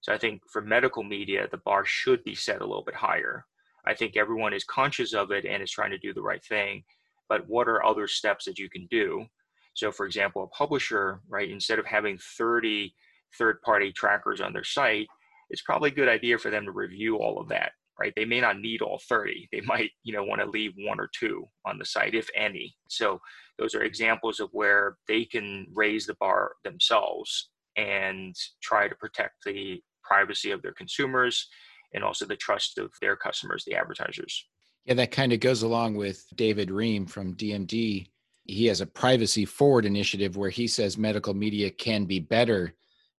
So 0.01 0.13
I 0.13 0.17
think 0.17 0.41
for 0.51 0.61
medical 0.61 1.03
media, 1.03 1.47
the 1.49 1.57
bar 1.57 1.83
should 1.85 2.23
be 2.23 2.35
set 2.35 2.61
a 2.61 2.65
little 2.65 2.83
bit 2.83 2.95
higher. 2.95 3.45
I 3.85 3.93
think 3.93 4.15
everyone 4.15 4.53
is 4.53 4.63
conscious 4.63 5.13
of 5.13 5.31
it 5.31 5.45
and 5.45 5.63
is 5.63 5.71
trying 5.71 5.91
to 5.91 5.97
do 5.97 6.13
the 6.13 6.21
right 6.21 6.43
thing. 6.43 6.83
But 7.29 7.47
what 7.47 7.67
are 7.67 7.83
other 7.83 8.07
steps 8.07 8.45
that 8.45 8.59
you 8.59 8.69
can 8.69 8.87
do? 8.89 9.25
So, 9.73 9.91
for 9.91 10.05
example, 10.05 10.43
a 10.43 10.47
publisher, 10.47 11.21
right, 11.27 11.49
instead 11.49 11.77
of 11.77 11.85
having 11.85 12.17
30 12.37 12.93
third 13.37 13.61
party 13.61 13.91
trackers 13.91 14.41
on 14.41 14.53
their 14.53 14.63
site, 14.63 15.07
it's 15.49 15.61
probably 15.61 15.89
a 15.89 15.95
good 15.95 16.09
idea 16.09 16.37
for 16.37 16.51
them 16.51 16.65
to 16.65 16.71
review 16.71 17.17
all 17.17 17.39
of 17.39 17.47
that, 17.49 17.71
right? 17.99 18.13
They 18.15 18.25
may 18.25 18.41
not 18.41 18.59
need 18.59 18.81
all 18.81 18.99
30. 19.07 19.49
They 19.51 19.61
might, 19.61 19.91
you 20.03 20.13
know, 20.13 20.23
want 20.23 20.41
to 20.41 20.49
leave 20.49 20.73
one 20.77 20.99
or 20.99 21.09
two 21.17 21.47
on 21.65 21.77
the 21.77 21.85
site, 21.85 22.15
if 22.15 22.27
any. 22.35 22.75
So 22.89 23.21
those 23.57 23.73
are 23.73 23.83
examples 23.83 24.39
of 24.39 24.49
where 24.51 24.97
they 25.07 25.25
can 25.25 25.67
raise 25.73 26.05
the 26.05 26.15
bar 26.15 26.51
themselves 26.63 27.49
and 27.75 28.35
try 28.61 28.87
to 28.87 28.95
protect 28.95 29.43
the 29.45 29.81
privacy 30.03 30.51
of 30.51 30.61
their 30.61 30.73
consumers 30.73 31.47
and 31.93 32.03
also 32.03 32.25
the 32.25 32.35
trust 32.35 32.77
of 32.77 32.91
their 33.01 33.15
customers, 33.15 33.63
the 33.65 33.75
advertisers. 33.75 34.45
Yeah, 34.85 34.95
that 34.95 35.11
kind 35.11 35.33
of 35.33 35.39
goes 35.39 35.63
along 35.63 35.95
with 35.95 36.25
David 36.35 36.71
Ream 36.71 37.05
from 37.05 37.35
DMD. 37.35 38.07
He 38.45 38.65
has 38.67 38.81
a 38.81 38.85
privacy 38.85 39.45
forward 39.45 39.85
initiative 39.85 40.37
where 40.37 40.49
he 40.49 40.67
says 40.67 40.97
medical 40.97 41.33
media 41.33 41.69
can 41.69 42.05
be 42.05 42.19
better 42.19 42.73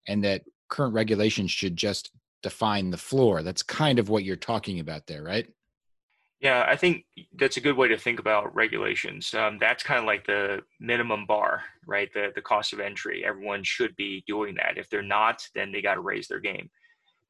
and 0.08 0.24
that 0.24 0.44
current 0.70 0.94
regulations 0.94 1.52
should 1.52 1.76
just 1.76 2.12
define 2.44 2.90
the 2.90 2.98
floor. 2.98 3.44
That's 3.44 3.64
kind 3.64 4.00
of 4.00 4.10
what 4.10 4.24
you're 4.24 4.36
talking 4.36 4.80
about 4.80 5.08
there, 5.08 5.24
right? 5.24 5.48
Yeah, 6.40 6.66
I 6.68 6.76
think 6.76 7.06
that's 7.36 7.58
a 7.58 7.62
good 7.62 7.78
way 7.78 7.88
to 7.88 7.98
think 7.98 8.20
about 8.20 8.54
regulations. 8.56 9.34
Um, 9.34 9.58
that's 9.60 9.84
kind 9.84 10.00
of 10.00 10.06
like 10.06 10.26
the 10.28 10.62
minimum 10.80 11.26
bar, 11.26 11.64
right? 11.88 12.10
The 12.14 12.32
the 12.36 12.42
cost 12.42 12.74
of 12.74 12.80
entry. 12.80 13.26
Everyone 13.26 13.64
should 13.64 13.96
be 13.96 14.24
doing 14.28 14.54
that. 14.56 14.78
If 14.78 14.88
they're 14.90 15.02
not, 15.02 15.42
then 15.56 15.72
they 15.72 15.82
got 15.82 15.96
to 15.96 16.02
raise 16.02 16.28
their 16.28 16.40
game. 16.40 16.70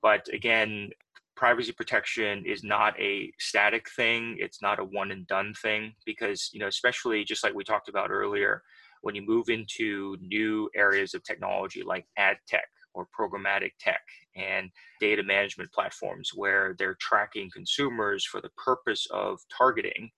But 0.02 0.28
again, 0.34 0.90
privacy 1.38 1.72
protection 1.72 2.44
is 2.46 2.66
not 2.66 3.00
a 3.00 3.32
static 3.40 3.88
thing. 3.96 4.36
It's 4.40 4.62
not 4.62 4.80
a 4.80 4.84
one 4.84 5.12
and 5.12 5.26
done 5.26 5.54
thing 5.62 5.94
because 6.06 6.50
you 6.52 6.60
know, 6.60 6.68
especially 6.68 7.24
just 7.24 7.46
like 7.46 7.54
we 7.54 7.64
talked 7.64 7.88
about 7.88 8.12
earlier, 8.12 8.62
when 9.02 9.16
you 9.16 9.26
move 9.26 9.50
into 9.50 10.18
new 10.22 10.70
areas 10.76 11.14
of 11.14 11.24
technology 11.24 11.84
like 11.84 12.06
ad 12.18 12.38
tech 12.48 12.68
or 12.94 13.08
programmatic 13.18 13.72
tech 13.80 14.02
and 14.36 14.70
data 15.00 15.24
management 15.24 15.72
platforms 15.72 16.32
where 16.34 16.76
they're 16.78 16.98
tracking 17.00 17.50
consumers 17.54 18.26
for 18.26 18.42
the 18.42 18.50
purpose 18.58 19.08
of 19.12 19.40
targeting 19.56 20.10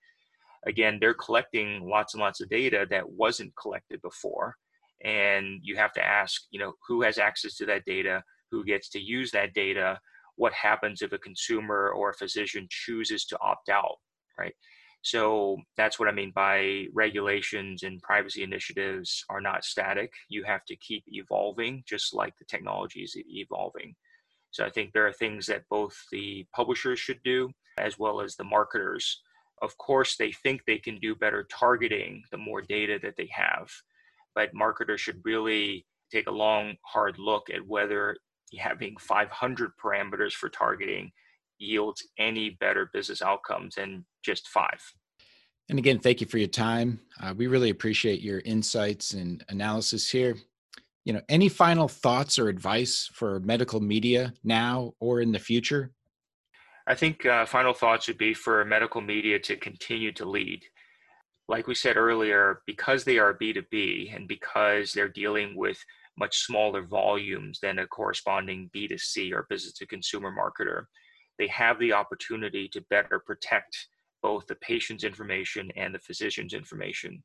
again 0.66 0.98
they're 1.00 1.14
collecting 1.14 1.88
lots 1.88 2.14
and 2.14 2.22
lots 2.22 2.42
of 2.42 2.50
data 2.50 2.86
that 2.90 3.10
wasn't 3.10 3.56
collected 3.56 4.02
before. 4.02 4.56
And 5.04 5.60
you 5.64 5.78
have 5.78 5.94
to 5.94 6.06
ask 6.06 6.44
you 6.52 6.60
know 6.60 6.74
who 6.88 7.02
has 7.02 7.18
access 7.18 7.56
to 7.58 7.66
that 7.68 7.86
data? 7.86 8.24
Who 8.52 8.66
gets 8.66 8.90
to 8.90 9.00
use 9.00 9.32
that 9.32 9.54
data? 9.54 10.00
What 10.36 10.54
happens 10.54 11.02
if 11.02 11.14
a 11.14 11.18
consumer 11.18 11.92
or 11.96 12.10
a 12.10 12.16
physician 12.16 12.68
chooses 12.70 13.26
to 13.26 13.38
opt 13.42 13.70
out 13.70 13.98
right 14.38 14.54
so 15.02 15.58
that's 15.78 15.98
what 15.98 16.10
I 16.10 16.12
mean 16.12 16.32
by 16.36 16.88
regulations 16.94 17.84
and 17.84 18.02
privacy 18.02 18.44
initiatives 18.44 19.24
are 19.30 19.42
not 19.42 19.64
static. 19.64 20.12
You 20.28 20.44
have 20.44 20.66
to 20.66 20.76
keep 20.76 21.04
evolving, 21.08 21.84
just 21.88 22.14
like 22.14 22.38
the 22.38 22.46
technology 22.46 23.02
is 23.02 23.16
evolving. 23.16 23.96
So 24.52 24.66
I 24.66 24.70
think 24.70 24.92
there 24.92 25.08
are 25.08 25.14
things 25.14 25.46
that 25.46 25.70
both 25.70 25.96
the 26.12 26.46
publishers 26.54 27.00
should 27.00 27.22
do 27.24 27.52
as 27.78 27.98
well 27.98 28.20
as 28.20 28.36
the 28.36 28.44
marketers. 28.44 29.22
Of 29.62 29.78
course, 29.78 30.18
they 30.18 30.32
think 30.32 30.62
they 30.66 30.80
can 30.80 30.98
do 31.00 31.16
better 31.16 31.48
targeting 31.50 32.24
the 32.32 32.38
more 32.38 32.62
data 32.62 33.00
that 33.02 33.16
they 33.16 33.30
have, 33.32 33.70
but 34.36 34.54
marketers 34.54 35.00
should 35.00 35.22
really 35.24 35.86
take 36.12 36.28
a 36.28 36.32
long, 36.32 36.76
hard 36.86 37.20
look 37.20 37.50
at 37.50 37.66
whether 37.66 38.18
having 38.58 38.98
500 38.98 39.72
parameters 39.82 40.34
for 40.34 40.50
targeting 40.50 41.12
yields 41.60 42.08
any 42.18 42.52
better 42.52 42.90
business 42.94 43.22
outcomes 43.22 43.76
than 43.76 44.06
just 44.24 44.48
five. 44.48 44.82
And 45.70 45.78
again, 45.78 46.00
thank 46.00 46.20
you 46.20 46.28
for 46.28 46.40
your 46.40 46.48
time. 46.48 47.00
Uh, 47.22 47.34
we 47.38 47.48
really 47.48 47.70
appreciate 47.70 48.22
your 48.22 48.40
insights 48.40 49.14
and 49.14 49.44
analysis 49.50 50.10
here. 50.10 50.36
You 51.06 51.14
know, 51.14 51.22
any 51.30 51.48
final 51.48 51.88
thoughts 51.88 52.40
or 52.40 52.50
advice 52.50 53.10
for 53.14 53.40
medical 53.42 53.80
media 53.80 54.34
now 54.44 54.94
or 55.00 55.22
in 55.22 55.32
the 55.32 55.40
future? 55.40 55.92
I 56.88 56.96
think 56.96 57.26
uh, 57.26 57.46
final 57.46 57.74
thoughts 57.74 58.08
would 58.08 58.18
be 58.18 58.34
for 58.34 58.66
medical 58.66 59.00
media 59.00 59.38
to 59.40 59.56
continue 59.56 60.12
to 60.14 60.26
lead. 60.28 60.64
Like 61.48 61.68
we 61.68 61.76
said 61.76 61.98
earlier, 61.98 62.62
because 62.66 63.04
they 63.04 63.20
are 63.20 63.38
B2B 63.38 64.16
and 64.16 64.28
because 64.28 64.92
they're 64.92 65.08
dealing 65.08 65.56
with 65.56 65.84
much 66.18 66.40
smaller 66.40 66.82
volumes 66.82 67.60
than 67.62 67.80
a 67.80 67.88
corresponding 67.88 68.70
B2C 68.76 69.32
or 69.34 69.46
business 69.50 69.74
to 69.74 69.86
consumer 69.86 70.32
marketer, 70.32 70.86
they 71.40 71.48
have 71.48 71.80
the 71.80 71.94
opportunity 71.94 72.68
to 72.68 72.86
better 72.90 73.20
protect 73.20 73.88
both 74.22 74.46
the 74.48 74.56
patient's 74.56 75.06
information 75.06 75.72
and 75.78 75.96
the 75.96 76.00
physician's 76.00 76.54
information. 76.54 77.24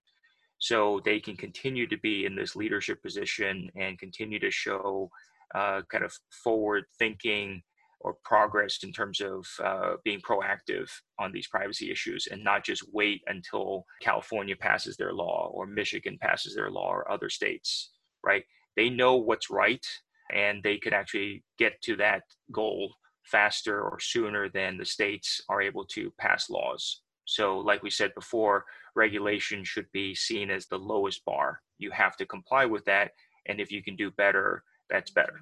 So 0.58 1.00
they 1.04 1.18
can 1.20 1.36
continue 1.36 1.86
to 1.88 1.98
be 1.98 2.24
in 2.24 2.36
this 2.36 2.56
leadership 2.56 3.02
position 3.02 3.68
and 3.76 3.98
continue 3.98 4.38
to 4.38 4.50
show 4.50 5.10
uh, 5.54 5.82
kind 5.90 6.04
of 6.04 6.14
forward 6.42 6.84
thinking 6.98 7.62
or 8.00 8.16
progress 8.24 8.78
in 8.84 8.92
terms 8.92 9.20
of 9.20 9.46
uh, 9.62 9.94
being 10.04 10.20
proactive 10.20 10.88
on 11.18 11.32
these 11.32 11.48
privacy 11.48 11.90
issues 11.90 12.28
and 12.30 12.44
not 12.44 12.64
just 12.64 12.84
wait 12.92 13.22
until 13.26 13.84
California 14.00 14.54
passes 14.54 14.96
their 14.96 15.12
law 15.12 15.50
or 15.52 15.66
Michigan 15.66 16.18
passes 16.20 16.54
their 16.54 16.70
law 16.70 16.90
or 16.90 17.10
other 17.10 17.30
states, 17.30 17.90
right? 18.24 18.44
They 18.76 18.90
know 18.90 19.16
what's 19.16 19.50
right 19.50 19.84
and 20.32 20.62
they 20.62 20.76
can 20.76 20.92
actually 20.92 21.42
get 21.58 21.80
to 21.82 21.96
that 21.96 22.22
goal 22.52 22.94
faster 23.24 23.82
or 23.82 23.98
sooner 24.00 24.48
than 24.48 24.76
the 24.76 24.84
states 24.84 25.40
are 25.48 25.62
able 25.62 25.84
to 25.86 26.12
pass 26.18 26.50
laws. 26.50 27.00
So, 27.26 27.58
like 27.58 27.82
we 27.82 27.90
said 27.90 28.14
before, 28.14 28.64
regulation 28.94 29.64
should 29.64 29.86
be 29.92 30.14
seen 30.14 30.50
as 30.50 30.66
the 30.66 30.78
lowest 30.78 31.24
bar. 31.24 31.60
You 31.78 31.90
have 31.90 32.16
to 32.18 32.26
comply 32.26 32.66
with 32.66 32.84
that. 32.84 33.12
And 33.46 33.60
if 33.60 33.72
you 33.72 33.82
can 33.82 33.96
do 33.96 34.10
better, 34.10 34.62
that's 34.90 35.10
better. 35.10 35.40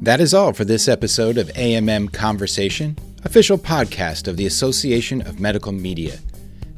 That 0.00 0.20
is 0.20 0.34
all 0.34 0.52
for 0.52 0.64
this 0.64 0.88
episode 0.88 1.38
of 1.38 1.48
AMM 1.48 2.12
Conversation, 2.12 2.96
official 3.24 3.56
podcast 3.56 4.26
of 4.26 4.36
the 4.36 4.46
Association 4.46 5.22
of 5.22 5.38
Medical 5.38 5.70
Media. 5.70 6.18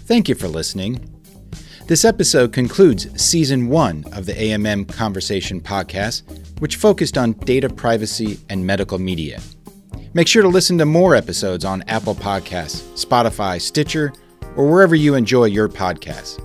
Thank 0.00 0.28
you 0.28 0.34
for 0.34 0.48
listening. 0.48 1.13
This 1.86 2.06
episode 2.06 2.54
concludes 2.54 3.22
season 3.22 3.68
one 3.68 4.06
of 4.12 4.24
the 4.24 4.32
AMM 4.32 4.88
Conversation 4.88 5.60
podcast, 5.60 6.22
which 6.58 6.76
focused 6.76 7.18
on 7.18 7.32
data 7.32 7.68
privacy 7.68 8.40
and 8.48 8.66
medical 8.66 8.98
media. 8.98 9.38
Make 10.14 10.26
sure 10.26 10.40
to 10.40 10.48
listen 10.48 10.78
to 10.78 10.86
more 10.86 11.14
episodes 11.14 11.62
on 11.62 11.82
Apple 11.82 12.14
Podcasts, 12.14 12.80
Spotify, 12.94 13.60
Stitcher, 13.60 14.14
or 14.56 14.66
wherever 14.66 14.94
you 14.94 15.14
enjoy 15.14 15.44
your 15.44 15.68
podcasts. 15.68 16.40